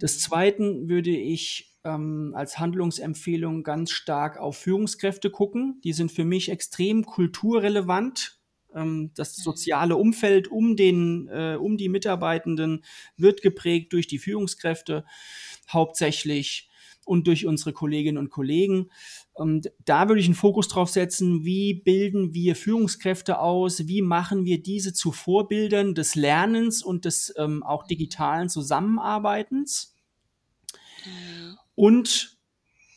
Des 0.00 0.20
Zweiten 0.20 0.88
würde 0.88 1.10
ich 1.10 1.76
ähm, 1.84 2.32
als 2.34 2.58
Handlungsempfehlung 2.58 3.62
ganz 3.62 3.90
stark 3.90 4.38
auf 4.38 4.58
Führungskräfte 4.58 5.30
gucken. 5.30 5.80
Die 5.84 5.92
sind 5.92 6.10
für 6.12 6.24
mich 6.24 6.50
extrem 6.50 7.04
kulturrelevant. 7.04 8.40
Ähm, 8.74 9.12
das 9.14 9.36
soziale 9.36 9.96
Umfeld 9.96 10.48
um, 10.48 10.76
den, 10.76 11.28
äh, 11.28 11.56
um 11.58 11.76
die 11.76 11.88
Mitarbeitenden 11.88 12.84
wird 13.16 13.42
geprägt 13.42 13.92
durch 13.92 14.06
die 14.06 14.18
Führungskräfte 14.18 15.04
hauptsächlich 15.68 16.68
und 17.04 17.28
durch 17.28 17.46
unsere 17.46 17.72
Kolleginnen 17.72 18.18
und 18.18 18.30
Kollegen. 18.30 18.90
Und 19.36 19.70
da 19.84 20.08
würde 20.08 20.18
ich 20.22 20.26
einen 20.26 20.34
Fokus 20.34 20.66
drauf 20.66 20.88
setzen, 20.88 21.44
wie 21.44 21.74
bilden 21.74 22.32
wir 22.32 22.56
Führungskräfte 22.56 23.38
aus, 23.38 23.86
wie 23.86 24.00
machen 24.00 24.46
wir 24.46 24.62
diese 24.62 24.94
zu 24.94 25.12
Vorbildern 25.12 25.94
des 25.94 26.14
Lernens 26.14 26.82
und 26.82 27.04
des 27.04 27.34
ähm, 27.36 27.62
auch 27.62 27.86
digitalen 27.86 28.48
Zusammenarbeitens. 28.48 29.94
Mhm. 31.04 31.58
Und 31.74 32.38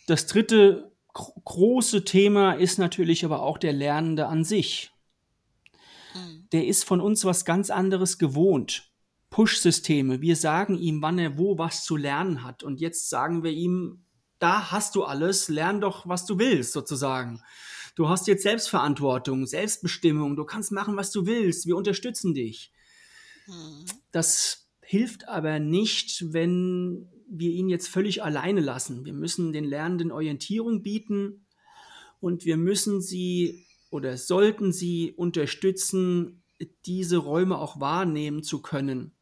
das 0.07 0.27
dritte 0.27 0.93
große 1.13 2.05
Thema 2.05 2.53
ist 2.53 2.79
natürlich 2.79 3.25
aber 3.25 3.41
auch 3.41 3.57
der 3.57 3.73
Lernende 3.73 4.27
an 4.27 4.45
sich. 4.45 4.91
Mhm. 6.15 6.47
Der 6.53 6.67
ist 6.67 6.85
von 6.85 7.01
uns 7.01 7.25
was 7.25 7.43
ganz 7.43 7.69
anderes 7.69 8.17
gewohnt. 8.17 8.93
Push-Systeme. 9.29 10.21
Wir 10.21 10.37
sagen 10.37 10.77
ihm, 10.77 11.01
wann 11.01 11.19
er 11.19 11.37
wo 11.37 11.57
was 11.57 11.83
zu 11.83 11.97
lernen 11.97 12.45
hat. 12.45 12.63
Und 12.63 12.79
jetzt 12.79 13.09
sagen 13.09 13.43
wir 13.43 13.51
ihm, 13.51 14.05
da 14.39 14.71
hast 14.71 14.95
du 14.95 15.03
alles, 15.03 15.49
lern 15.49 15.81
doch, 15.81 16.07
was 16.07 16.25
du 16.25 16.39
willst, 16.39 16.71
sozusagen. 16.71 17.41
Du 17.95 18.07
hast 18.07 18.27
jetzt 18.27 18.43
Selbstverantwortung, 18.43 19.45
Selbstbestimmung, 19.45 20.35
du 20.35 20.45
kannst 20.45 20.71
machen, 20.71 20.95
was 20.95 21.11
du 21.11 21.25
willst, 21.25 21.65
wir 21.65 21.75
unterstützen 21.75 22.33
dich. 22.33 22.71
Mhm. 23.47 23.85
Das 24.11 24.69
hilft 24.81 25.27
aber 25.27 25.59
nicht, 25.59 26.33
wenn 26.33 27.09
wir 27.29 27.51
ihn 27.51 27.69
jetzt 27.69 27.87
völlig 27.87 28.23
alleine 28.23 28.61
lassen. 28.61 29.05
Wir 29.05 29.13
müssen 29.13 29.53
den 29.53 29.65
Lernenden 29.65 30.11
Orientierung 30.11 30.81
bieten 30.81 31.45
und 32.19 32.45
wir 32.45 32.57
müssen 32.57 33.01
sie 33.01 33.67
oder 33.91 34.17
sollten 34.17 34.71
sie 34.71 35.11
unterstützen, 35.11 36.43
diese 36.85 37.17
Räume 37.17 37.57
auch 37.57 37.79
wahrnehmen 37.79 38.43
zu 38.43 38.61
können. 38.61 39.15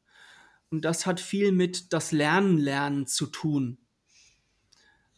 Und 0.69 0.83
das 0.85 1.05
hat 1.05 1.19
viel 1.19 1.51
mit 1.51 1.93
das 1.93 2.11
Lernen 2.11 2.57
lernen 2.57 3.07
zu 3.07 3.27
tun. 3.27 3.77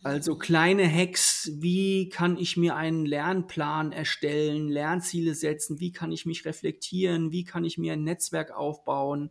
Also 0.02 0.38
kleine 0.38 0.90
Hacks, 0.90 1.52
wie 1.56 2.08
kann 2.08 2.38
ich 2.38 2.56
mir 2.56 2.76
einen 2.76 3.06
Lernplan 3.06 3.92
erstellen, 3.92 4.70
Lernziele 4.70 5.36
setzen, 5.36 5.80
wie 5.82 5.92
kann 5.92 6.12
ich 6.14 6.26
mich 6.26 6.46
reflektieren, 6.46 7.32
wie 7.34 7.44
kann 7.44 7.66
ich 7.66 7.78
mir 7.78 7.94
ein 7.94 8.04
Netzwerk 8.04 8.52
aufbauen, 8.52 9.30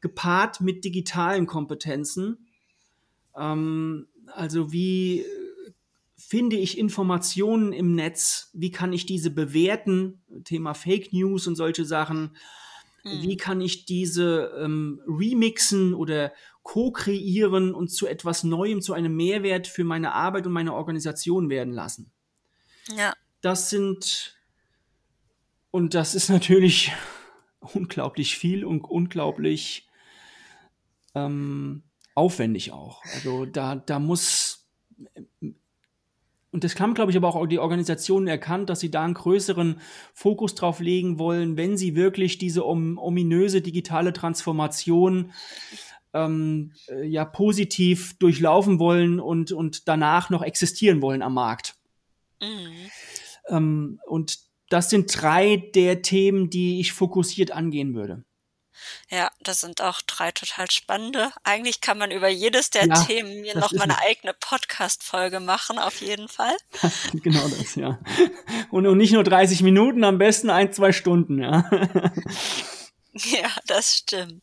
gepaart 0.00 0.62
mit 0.62 0.84
digitalen 0.84 1.46
Kompetenzen. 1.46 2.48
Ähm, 3.36 4.08
also 4.26 4.72
wie 4.72 5.26
finde 6.16 6.56
ich 6.56 6.78
Informationen 6.78 7.72
im 7.72 7.94
Netz, 7.94 8.50
wie 8.54 8.70
kann 8.70 8.92
ich 8.94 9.04
diese 9.04 9.30
bewerten, 9.30 10.22
Thema 10.44 10.74
Fake 10.74 11.12
News 11.12 11.46
und 11.46 11.56
solche 11.56 11.84
Sachen. 11.84 12.36
Hm. 13.02 13.22
Wie 13.22 13.36
kann 13.36 13.60
ich 13.60 13.84
diese 13.84 14.52
ähm, 14.58 15.00
remixen 15.06 15.92
oder 15.94 16.32
co-kreieren 16.62 17.74
und 17.74 17.88
zu 17.88 18.06
etwas 18.06 18.44
Neuem, 18.44 18.80
zu 18.80 18.92
einem 18.92 19.16
Mehrwert 19.16 19.66
für 19.66 19.84
meine 19.84 20.12
Arbeit 20.12 20.46
und 20.46 20.52
meine 20.52 20.74
Organisation 20.74 21.48
werden 21.50 21.72
lassen? 21.72 22.12
Ja. 22.96 23.14
Das 23.40 23.70
sind, 23.70 24.38
und 25.70 25.94
das 25.94 26.14
ist 26.14 26.28
natürlich 26.28 26.92
unglaublich 27.74 28.36
viel 28.36 28.64
und 28.64 28.84
unglaublich 28.84 29.88
ähm, 31.14 31.82
aufwendig 32.14 32.72
auch. 32.72 33.02
Also 33.14 33.46
da, 33.46 33.76
da 33.76 33.98
muss 33.98 34.68
und 36.52 36.64
das 36.64 36.78
haben, 36.80 36.94
glaube 36.94 37.12
ich, 37.12 37.16
aber 37.16 37.28
auch 37.28 37.46
die 37.46 37.60
Organisationen 37.60 38.26
erkannt, 38.26 38.70
dass 38.70 38.80
sie 38.80 38.90
da 38.90 39.04
einen 39.04 39.14
größeren 39.14 39.80
Fokus 40.12 40.56
drauf 40.56 40.80
legen 40.80 41.18
wollen, 41.18 41.56
wenn 41.56 41.76
sie 41.76 41.94
wirklich 41.94 42.38
diese 42.38 42.66
om 42.66 42.98
ominöse 42.98 43.60
digitale 43.60 44.12
Transformation 44.12 45.32
ähm, 46.12 46.72
äh, 46.88 47.06
ja 47.06 47.24
positiv 47.24 48.18
durchlaufen 48.18 48.78
wollen 48.78 49.20
und, 49.20 49.52
und 49.52 49.88
danach 49.88 50.30
noch 50.30 50.42
existieren 50.42 51.02
wollen 51.02 51.22
am 51.22 51.34
Markt. 51.34 51.76
Mhm. 52.40 52.90
Ähm, 53.48 54.00
und 54.06 54.38
das 54.68 54.90
sind 54.90 55.10
drei 55.20 55.56
der 55.74 56.02
Themen, 56.02 56.50
die 56.50 56.80
ich 56.80 56.92
fokussiert 56.92 57.50
angehen 57.50 57.94
würde. 57.94 58.24
Ja, 59.10 59.30
das 59.40 59.60
sind 59.60 59.82
auch 59.82 60.00
drei 60.02 60.30
total 60.30 60.70
spannende. 60.70 61.32
Eigentlich 61.42 61.80
kann 61.80 61.98
man 61.98 62.10
über 62.10 62.28
jedes 62.28 62.70
der 62.70 62.86
ja, 62.86 63.04
Themen 63.04 63.42
mir 63.42 63.56
noch 63.58 63.72
mal 63.72 63.84
eine 63.84 63.98
eigene 64.00 64.32
Podcast-Folge 64.32 65.40
machen, 65.40 65.78
auf 65.78 66.00
jeden 66.00 66.28
Fall. 66.28 66.56
genau 67.12 67.46
das, 67.48 67.74
ja. 67.74 67.98
Und, 68.70 68.86
und 68.86 68.98
nicht 68.98 69.12
nur 69.12 69.24
30 69.24 69.62
Minuten, 69.62 70.04
am 70.04 70.18
besten 70.18 70.50
ein, 70.50 70.72
zwei 70.72 70.92
Stunden, 70.92 71.42
ja. 71.42 71.68
ja, 73.12 73.50
das 73.66 73.96
stimmt. 73.96 74.42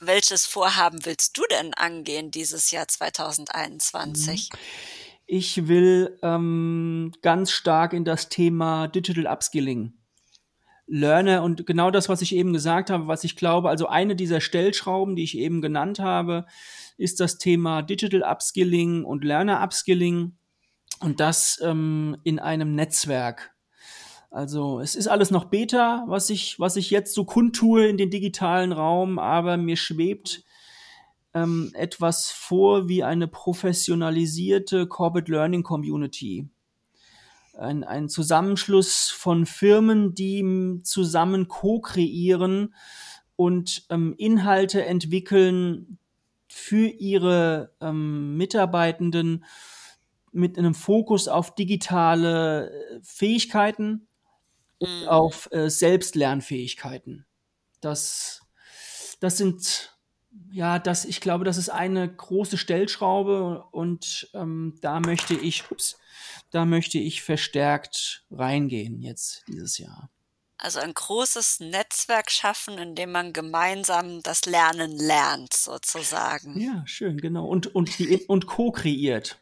Welches 0.00 0.46
Vorhaben 0.46 1.04
willst 1.04 1.36
du 1.36 1.42
denn 1.50 1.74
angehen 1.74 2.30
dieses 2.30 2.70
Jahr 2.70 2.86
2021? 2.86 4.50
Ich 5.26 5.68
will 5.68 6.18
ähm, 6.22 7.12
ganz 7.22 7.50
stark 7.50 7.92
in 7.92 8.04
das 8.04 8.28
Thema 8.28 8.88
Digital 8.88 9.26
Upskilling 9.26 9.98
Learner 10.88 11.42
und 11.42 11.66
genau 11.66 11.90
das, 11.90 12.08
was 12.08 12.22
ich 12.22 12.34
eben 12.34 12.54
gesagt 12.54 12.88
habe, 12.88 13.08
was 13.08 13.22
ich 13.22 13.36
glaube, 13.36 13.68
also 13.68 13.86
eine 13.88 14.16
dieser 14.16 14.40
Stellschrauben, 14.40 15.16
die 15.16 15.22
ich 15.22 15.36
eben 15.36 15.60
genannt 15.60 15.98
habe, 15.98 16.46
ist 16.96 17.20
das 17.20 17.36
Thema 17.36 17.82
Digital 17.82 18.22
Upskilling 18.22 19.04
und 19.04 19.22
Learner 19.22 19.62
Upskilling 19.62 20.38
und 21.00 21.20
das 21.20 21.60
ähm, 21.62 22.16
in 22.24 22.38
einem 22.38 22.74
Netzwerk. 22.74 23.54
Also 24.30 24.80
es 24.80 24.94
ist 24.94 25.08
alles 25.08 25.30
noch 25.30 25.46
Beta, 25.46 26.04
was 26.06 26.28
ich, 26.28 26.60
was 26.60 26.76
ich 26.76 26.90
jetzt 26.90 27.14
so 27.14 27.24
kundtue 27.24 27.86
in 27.86 27.96
den 27.96 28.10
digitalen 28.10 28.72
Raum, 28.72 29.18
aber 29.18 29.56
mir 29.56 29.76
schwebt 29.76 30.44
ähm, 31.32 31.70
etwas 31.74 32.30
vor 32.30 32.88
wie 32.88 33.02
eine 33.02 33.26
professionalisierte 33.26 34.86
Corporate 34.86 35.30
Learning 35.30 35.62
Community. 35.62 36.48
Ein, 37.56 37.84
ein 37.84 38.08
Zusammenschluss 38.08 39.08
von 39.08 39.46
Firmen, 39.46 40.14
die 40.14 40.80
zusammen 40.84 41.48
co-kreieren 41.48 42.74
und 43.34 43.86
ähm, 43.90 44.14
Inhalte 44.18 44.84
entwickeln 44.84 45.98
für 46.48 46.86
ihre 46.86 47.72
ähm, 47.80 48.36
Mitarbeitenden 48.36 49.44
mit 50.32 50.58
einem 50.58 50.74
Fokus 50.74 51.28
auf 51.28 51.54
digitale 51.54 52.70
äh, 52.70 53.00
Fähigkeiten 53.02 54.07
und 54.78 55.02
mhm. 55.02 55.08
auf 55.08 55.50
äh, 55.52 55.70
Selbstlernfähigkeiten. 55.70 57.26
Das, 57.80 58.42
das 59.20 59.36
sind 59.36 59.98
ja, 60.50 60.78
das, 60.78 61.04
ich 61.04 61.20
glaube, 61.20 61.44
das 61.44 61.56
ist 61.56 61.68
eine 61.68 62.08
große 62.08 62.58
Stellschraube 62.58 63.64
und 63.70 64.30
ähm, 64.34 64.78
da 64.80 65.00
möchte 65.00 65.34
ich, 65.34 65.70
ups, 65.70 65.98
da 66.50 66.64
möchte 66.64 66.98
ich 66.98 67.22
verstärkt 67.22 68.24
reingehen 68.30 69.00
jetzt 69.00 69.44
dieses 69.48 69.78
Jahr. 69.78 70.10
Also 70.58 70.80
ein 70.80 70.92
großes 70.92 71.60
Netzwerk 71.60 72.30
schaffen, 72.30 72.78
in 72.78 72.96
dem 72.96 73.12
man 73.12 73.32
gemeinsam 73.32 74.22
das 74.22 74.44
Lernen 74.44 74.90
lernt, 74.98 75.54
sozusagen. 75.54 76.58
Ja, 76.60 76.82
schön, 76.84 77.18
genau. 77.18 77.46
Und, 77.46 77.74
und, 77.74 77.90
und 78.28 78.46
co-kreiert. 78.46 79.38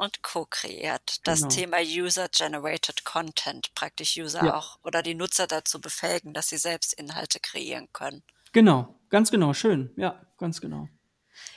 Und 0.00 0.22
co-kreiert. 0.22 1.26
Das 1.26 1.40
genau. 1.40 1.54
Thema 1.54 1.76
User-Generated 1.82 3.04
Content, 3.04 3.74
praktisch 3.74 4.16
User 4.16 4.42
ja. 4.46 4.56
auch 4.56 4.78
oder 4.82 5.02
die 5.02 5.14
Nutzer 5.14 5.46
dazu 5.46 5.78
befähigen, 5.78 6.32
dass 6.32 6.48
sie 6.48 6.56
selbst 6.56 6.94
Inhalte 6.94 7.38
kreieren 7.38 7.86
können. 7.92 8.22
Genau, 8.52 8.98
ganz 9.10 9.30
genau, 9.30 9.52
schön. 9.52 9.92
Ja, 9.96 10.18
ganz 10.38 10.62
genau. 10.62 10.88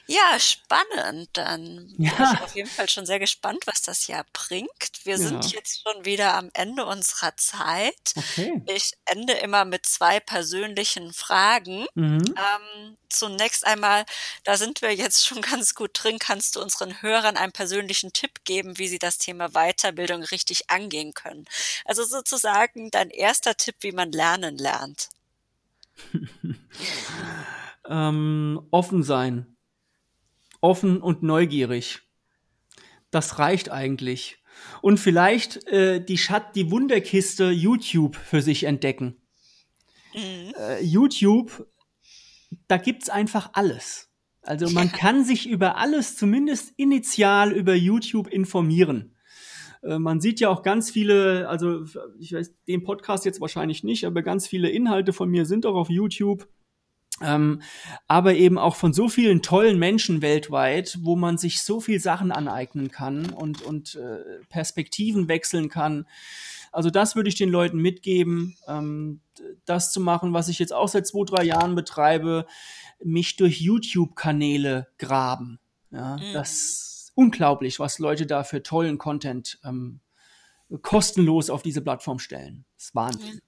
Ja, 0.05 0.37
spannend. 0.37 1.29
Dann 1.31 1.87
bin 1.95 2.05
Ja. 2.05 2.33
ich 2.33 2.41
auf 2.41 2.55
jeden 2.55 2.69
Fall 2.69 2.89
schon 2.89 3.05
sehr 3.05 3.19
gespannt, 3.19 3.65
was 3.67 3.81
das 3.83 4.07
Jahr 4.07 4.25
bringt. 4.33 4.69
Wir 5.05 5.17
sind 5.17 5.45
Ja. 5.45 5.51
jetzt 5.51 5.81
schon 5.81 6.03
wieder 6.03 6.33
am 6.33 6.49
Ende 6.53 6.85
unserer 6.85 7.35
Zeit. 7.37 8.13
Okay. 8.15 8.61
Ich 8.67 8.91
ende 9.05 9.31
immer 9.33 9.63
mit 9.63 9.85
zwei 9.85 10.19
persönlichen 10.19 11.13
Fragen. 11.13 11.85
Mhm. 11.95 12.35
Ähm, 12.35 12.97
zunächst 13.07 13.65
einmal, 13.65 14.05
da 14.43 14.57
sind 14.57 14.81
wir 14.81 14.93
jetzt 14.93 15.25
schon 15.25 15.41
ganz 15.63 15.73
gut 15.73 15.91
drin. 15.93 16.19
Kannst 16.19 16.57
du 16.57 16.61
unseren 16.61 17.01
Hörern 17.01 17.37
einen 17.37 17.53
persönlichen 17.53 18.11
Tipp 18.11 18.43
geben, 18.43 18.77
wie 18.77 18.89
sie 18.89 18.99
das 18.99 19.19
Thema 19.19 19.49
Weiterbildung 19.53 20.23
richtig 20.23 20.69
angehen 20.69 21.13
können? 21.13 21.45
Also 21.85 22.03
sozusagen 22.03 22.91
dein 22.91 23.09
erster 23.09 23.55
Tipp, 23.55 23.77
wie 23.79 23.93
man 23.93 24.11
lernen 24.11 24.57
lernt. 24.57 25.07
Ähm, 27.85 28.65
offen 28.71 29.03
sein. 29.03 29.52
Offen 30.63 31.01
und 31.01 31.23
neugierig. 31.23 31.99
Das 33.11 33.37
reicht 33.37 33.69
eigentlich. 33.69 34.37
Und 34.81 34.97
vielleicht 34.97 35.67
äh, 35.67 36.03
die 36.03 36.17
Schat, 36.17 36.55
die 36.55 36.71
Wunderkiste 36.71 37.49
YouTube 37.49 38.15
für 38.15 38.41
sich 38.41 38.63
entdecken. 38.63 39.17
Mhm. 40.13 40.53
Äh, 40.57 40.81
YouTube, 40.81 41.67
da 42.69 42.77
gibt's 42.77 43.09
einfach 43.09 43.49
alles. 43.53 44.09
Also 44.41 44.69
man 44.69 44.91
kann 44.91 45.25
sich 45.25 45.49
über 45.49 45.77
alles, 45.77 46.15
zumindest 46.15 46.73
initial 46.77 47.51
über 47.51 47.75
YouTube 47.75 48.27
informieren. 48.27 49.15
Äh, 49.81 49.99
Man 49.99 50.21
sieht 50.21 50.39
ja 50.39 50.47
auch 50.47 50.63
ganz 50.63 50.89
viele, 50.89 51.49
also 51.49 51.85
ich 52.19 52.33
weiß 52.33 52.53
den 52.67 52.83
Podcast 52.83 53.25
jetzt 53.25 53.41
wahrscheinlich 53.41 53.83
nicht, 53.83 54.05
aber 54.05 54.21
ganz 54.21 54.47
viele 54.47 54.69
Inhalte 54.69 55.11
von 55.11 55.29
mir 55.29 55.45
sind 55.45 55.65
auch 55.65 55.75
auf 55.75 55.89
YouTube. 55.89 56.47
Ähm, 57.21 57.61
aber 58.07 58.33
eben 58.33 58.57
auch 58.57 58.75
von 58.75 58.91
so 58.91 59.07
vielen 59.07 59.41
tollen 59.41 59.77
Menschen 59.77 60.21
weltweit, 60.21 60.97
wo 61.01 61.15
man 61.15 61.37
sich 61.37 61.61
so 61.61 61.79
viel 61.79 61.99
Sachen 61.99 62.31
aneignen 62.31 62.89
kann 62.89 63.29
und, 63.29 63.61
und 63.61 63.95
äh, 63.95 64.43
Perspektiven 64.49 65.27
wechseln 65.27 65.69
kann. 65.69 66.07
Also 66.71 66.89
das 66.89 67.15
würde 67.15 67.29
ich 67.29 67.35
den 67.35 67.49
Leuten 67.49 67.77
mitgeben, 67.77 68.57
ähm, 68.67 69.21
das 69.65 69.91
zu 69.91 69.99
machen, 69.99 70.33
was 70.33 70.47
ich 70.47 70.57
jetzt 70.57 70.73
auch 70.73 70.87
seit 70.87 71.05
zwei, 71.05 71.23
drei 71.23 71.43
Jahren 71.43 71.75
betreibe, 71.75 72.47
mich 73.03 73.35
durch 73.35 73.61
YouTube-Kanäle 73.61 74.87
graben. 74.97 75.59
Ja, 75.91 76.17
Mhm. 76.17 76.33
Das 76.33 76.51
ist 76.51 77.11
unglaublich, 77.15 77.79
was 77.79 77.99
Leute 77.99 78.25
da 78.25 78.43
für 78.43 78.63
tollen 78.63 78.97
Content 78.97 79.59
ähm, 79.63 79.99
kostenlos 80.81 81.51
auf 81.51 81.61
diese 81.61 81.81
Plattform 81.81 82.17
stellen. 82.17 82.65
Das 82.75 82.85
ist 82.85 82.95
Wahnsinn. 82.95 83.41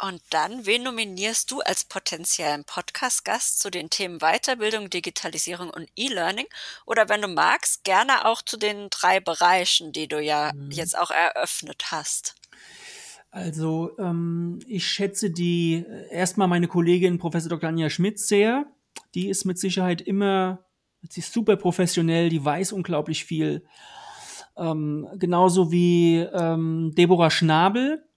Und 0.00 0.22
dann, 0.30 0.64
wen 0.64 0.84
nominierst 0.84 1.50
du 1.50 1.60
als 1.60 1.84
potenziellen 1.84 2.64
Podcast-Gast 2.64 3.58
zu 3.60 3.68
den 3.70 3.90
Themen 3.90 4.18
Weiterbildung, 4.20 4.90
Digitalisierung 4.90 5.70
und 5.70 5.88
E-Learning? 5.96 6.46
Oder 6.86 7.08
wenn 7.08 7.20
du 7.20 7.26
magst, 7.28 7.82
gerne 7.82 8.24
auch 8.26 8.40
zu 8.42 8.56
den 8.56 8.90
drei 8.90 9.18
Bereichen, 9.18 9.92
die 9.92 10.06
du 10.06 10.20
ja 10.22 10.52
Mhm. 10.54 10.70
jetzt 10.70 10.96
auch 10.96 11.10
eröffnet 11.10 11.86
hast. 11.90 12.36
Also 13.30 13.90
ähm, 13.98 14.60
ich 14.66 14.86
schätze 14.86 15.30
die 15.30 15.84
äh, 15.88 16.14
erstmal 16.14 16.48
meine 16.48 16.68
Kollegin 16.68 17.18
Professor 17.18 17.50
Dr. 17.50 17.68
Anja 17.68 17.90
Schmidt 17.90 18.18
sehr. 18.18 18.66
Die 19.14 19.28
ist 19.28 19.44
mit 19.44 19.58
Sicherheit 19.58 20.00
immer, 20.00 20.64
sie 21.08 21.20
ist 21.20 21.32
super 21.32 21.56
professionell, 21.56 22.28
die 22.30 22.44
weiß 22.44 22.72
unglaublich 22.72 23.24
viel. 23.24 23.66
Ähm, 24.56 25.06
genauso 25.16 25.70
wie 25.70 26.18
ähm, 26.18 26.92
Deborah 26.96 27.30
Schnabel, 27.30 28.07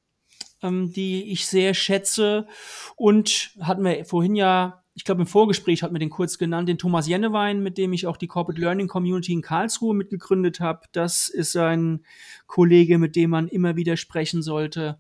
ähm, 0.61 0.91
die 0.93 1.31
ich 1.31 1.47
sehr 1.47 1.73
schätze. 1.73 2.47
Und 2.95 3.51
hatten 3.59 3.83
wir 3.83 4.05
vorhin 4.05 4.35
ja, 4.35 4.83
ich 4.93 5.05
glaube 5.05 5.21
im 5.21 5.27
Vorgespräch 5.27 5.83
hatten 5.83 5.95
wir 5.95 5.99
den 5.99 6.09
kurz 6.09 6.37
genannt, 6.37 6.67
den 6.67 6.77
Thomas 6.77 7.07
Jennewein, 7.07 7.63
mit 7.63 7.77
dem 7.77 7.93
ich 7.93 8.07
auch 8.07 8.17
die 8.17 8.27
Corporate 8.27 8.59
Learning 8.59 8.87
Community 8.87 9.33
in 9.33 9.41
Karlsruhe 9.41 9.95
mitgegründet 9.95 10.59
habe. 10.59 10.81
Das 10.91 11.29
ist 11.29 11.55
ein 11.55 12.05
Kollege, 12.47 12.97
mit 12.97 13.15
dem 13.15 13.29
man 13.29 13.47
immer 13.47 13.75
wieder 13.75 13.97
sprechen 13.97 14.41
sollte. 14.41 14.99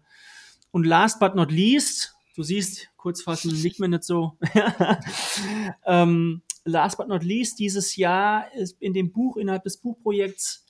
Und 0.71 0.85
last 0.85 1.19
but 1.19 1.35
not 1.35 1.51
least, 1.51 2.15
du 2.35 2.43
siehst, 2.43 2.89
kurz 2.95 3.21
fassen 3.21 3.51
liegt 3.51 3.79
mir 3.79 3.89
nicht 3.89 4.03
so. 4.03 4.37
ähm, 5.85 6.41
last 6.63 6.97
but 6.97 7.07
not 7.07 7.23
least, 7.23 7.59
dieses 7.59 7.95
Jahr 7.97 8.53
ist 8.53 8.81
in 8.81 8.93
dem 8.93 9.11
Buch, 9.11 9.37
innerhalb 9.37 9.63
des 9.63 9.77
Buchprojekts, 9.77 10.65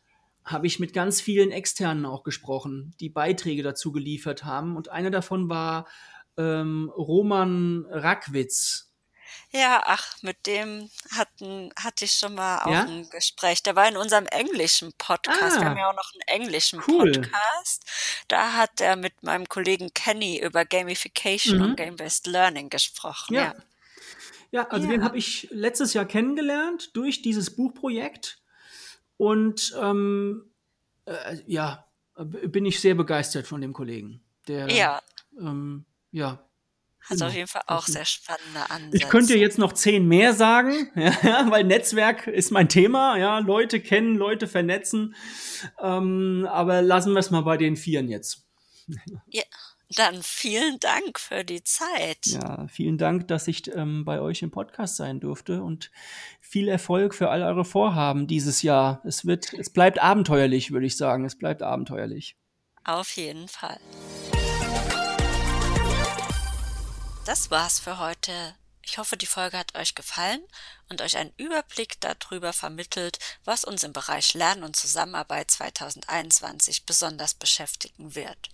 habe 0.45 0.67
ich 0.67 0.79
mit 0.79 0.93
ganz 0.93 1.21
vielen 1.21 1.51
Externen 1.51 2.05
auch 2.05 2.23
gesprochen, 2.23 2.93
die 2.99 3.09
Beiträge 3.09 3.63
dazu 3.63 3.91
geliefert 3.91 4.43
haben. 4.43 4.75
Und 4.75 4.89
einer 4.89 5.11
davon 5.11 5.49
war 5.49 5.87
ähm, 6.37 6.91
Roman 6.95 7.85
Rackwitz. 7.89 8.87
Ja, 9.53 9.83
ach, 9.85 10.15
mit 10.23 10.45
dem 10.47 10.89
hatten, 11.13 11.71
hatte 11.77 12.05
ich 12.05 12.13
schon 12.13 12.35
mal 12.35 12.59
auch 12.63 12.71
Ja? 12.71 12.83
ein 12.85 13.09
Gespräch. 13.09 13.61
Der 13.63 13.75
war 13.75 13.87
in 13.87 13.97
unserem 13.97 14.25
englischen 14.27 14.93
Podcast. 14.97 15.57
Wir 15.57 15.61
Ah. 15.61 15.69
haben 15.71 15.77
ja 15.77 15.89
auch 15.89 15.95
noch 15.95 16.09
einen 16.13 16.41
englischen 16.41 16.81
Cool. 16.87 17.11
Podcast. 17.11 17.83
Da 18.29 18.53
hat 18.53 18.79
er 18.79 18.95
mit 18.95 19.23
meinem 19.23 19.47
Kollegen 19.47 19.93
Kenny 19.93 20.39
über 20.39 20.63
Gamification 20.65 21.57
Mhm. 21.57 21.63
und 21.63 21.75
Game-Based 21.75 22.27
Learning 22.27 22.69
gesprochen. 22.69 23.33
Ja. 23.35 23.41
Ja. 23.43 23.55
Ja, 24.51 24.67
also 24.69 24.85
Ja. 24.85 24.91
den 24.91 25.03
habe 25.03 25.17
ich 25.17 25.47
letztes 25.51 25.93
Jahr 25.93 26.05
kennengelernt 26.05 26.91
durch 26.93 27.21
dieses 27.21 27.55
Buchprojekt. 27.55 28.40
Und 29.21 29.75
ähm, 29.79 30.49
äh, 31.05 31.37
ja, 31.45 31.85
bin 32.17 32.65
ich 32.65 32.79
sehr 32.79 32.95
begeistert 32.95 33.45
von 33.45 33.61
dem 33.61 33.71
Kollegen. 33.71 34.23
Der, 34.47 34.67
Ja, 34.71 34.99
ähm, 35.39 35.85
ja. 36.11 36.43
hat 37.01 37.09
Genau. 37.17 37.27
auf 37.27 37.35
jeden 37.35 37.47
Fall 37.47 37.61
auch 37.67 37.85
Das- 37.85 37.93
sehr 37.93 38.05
spannende 38.05 38.67
Ansätze. 38.71 38.97
Ich 38.97 39.07
könnte 39.09 39.37
jetzt 39.37 39.59
noch 39.59 39.73
zehn 39.73 40.07
mehr 40.07 40.33
sagen, 40.33 40.89
ja, 40.95 41.45
weil 41.51 41.65
Netzwerk 41.65 42.25
ist 42.25 42.49
mein 42.51 42.67
Thema, 42.67 43.15
ja, 43.17 43.37
Leute 43.37 43.79
kennen, 43.79 44.15
Leute 44.15 44.47
vernetzen. 44.47 45.13
Ähm, 45.79 46.47
aber 46.49 46.81
lassen 46.81 47.13
wir 47.13 47.19
es 47.19 47.29
mal 47.29 47.41
bei 47.41 47.57
den 47.57 47.75
Vieren 47.77 48.09
jetzt. 48.09 48.47
Ja, 49.27 49.43
dann 49.95 50.21
vielen 50.23 50.79
Dank 50.79 51.19
für 51.19 51.43
die 51.43 51.63
Zeit. 51.63 52.25
Ja, 52.25 52.67
vielen 52.67 52.97
Dank, 52.97 53.27
dass 53.27 53.47
ich 53.47 53.73
ähm, 53.75 54.05
bei 54.05 54.21
euch 54.21 54.41
im 54.41 54.51
Podcast 54.51 54.95
sein 54.95 55.19
durfte 55.19 55.63
und 55.63 55.91
viel 56.39 56.67
Erfolg 56.67 57.13
für 57.15 57.29
all 57.29 57.43
eure 57.43 57.65
Vorhaben 57.65 58.27
dieses 58.27 58.61
Jahr. 58.61 59.01
Es 59.05 59.25
wird, 59.25 59.53
es 59.53 59.69
bleibt 59.69 59.99
abenteuerlich, 59.99 60.71
würde 60.71 60.85
ich 60.85 60.97
sagen. 60.97 61.25
Es 61.25 61.37
bleibt 61.37 61.61
abenteuerlich. 61.61 62.37
Auf 62.83 63.15
jeden 63.15 63.47
Fall. 63.47 63.79
Das 67.25 67.51
war's 67.51 67.79
für 67.79 67.99
heute. 67.99 68.31
Ich 68.83 68.97
hoffe, 68.97 69.15
die 69.15 69.27
Folge 69.27 69.57
hat 69.57 69.77
euch 69.77 69.93
gefallen 69.93 70.41
und 70.89 71.01
euch 71.01 71.15
einen 71.17 71.31
Überblick 71.37 72.01
darüber 72.01 72.51
vermittelt, 72.51 73.19
was 73.45 73.63
uns 73.63 73.83
im 73.83 73.93
Bereich 73.93 74.33
Lernen 74.33 74.63
und 74.63 74.75
Zusammenarbeit 74.75 75.51
2021 75.51 76.85
besonders 76.85 77.35
beschäftigen 77.35 78.15
wird. 78.15 78.49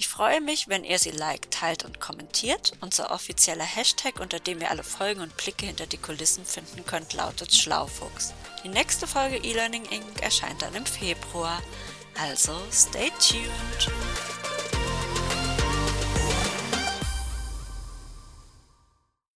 Ich 0.00 0.08
freue 0.08 0.40
mich, 0.40 0.66
wenn 0.66 0.82
ihr 0.82 0.98
sie 0.98 1.10
liked, 1.10 1.50
teilt 1.50 1.84
und 1.84 2.00
kommentiert. 2.00 2.72
Unser 2.80 3.10
offizieller 3.10 3.64
Hashtag, 3.66 4.18
unter 4.18 4.40
dem 4.40 4.62
ihr 4.62 4.70
alle 4.70 4.82
Folgen 4.82 5.20
und 5.20 5.36
Blicke 5.36 5.66
hinter 5.66 5.84
die 5.84 5.98
Kulissen 5.98 6.46
finden 6.46 6.86
könnt, 6.86 7.12
lautet 7.12 7.54
Schlaufuchs. 7.54 8.32
Die 8.64 8.70
nächste 8.70 9.06
Folge 9.06 9.36
E-Learning 9.36 9.84
Inc. 9.90 10.22
erscheint 10.22 10.62
dann 10.62 10.74
im 10.74 10.86
Februar. 10.86 11.62
Also 12.18 12.58
stay 12.72 13.10
tuned. 13.18 13.92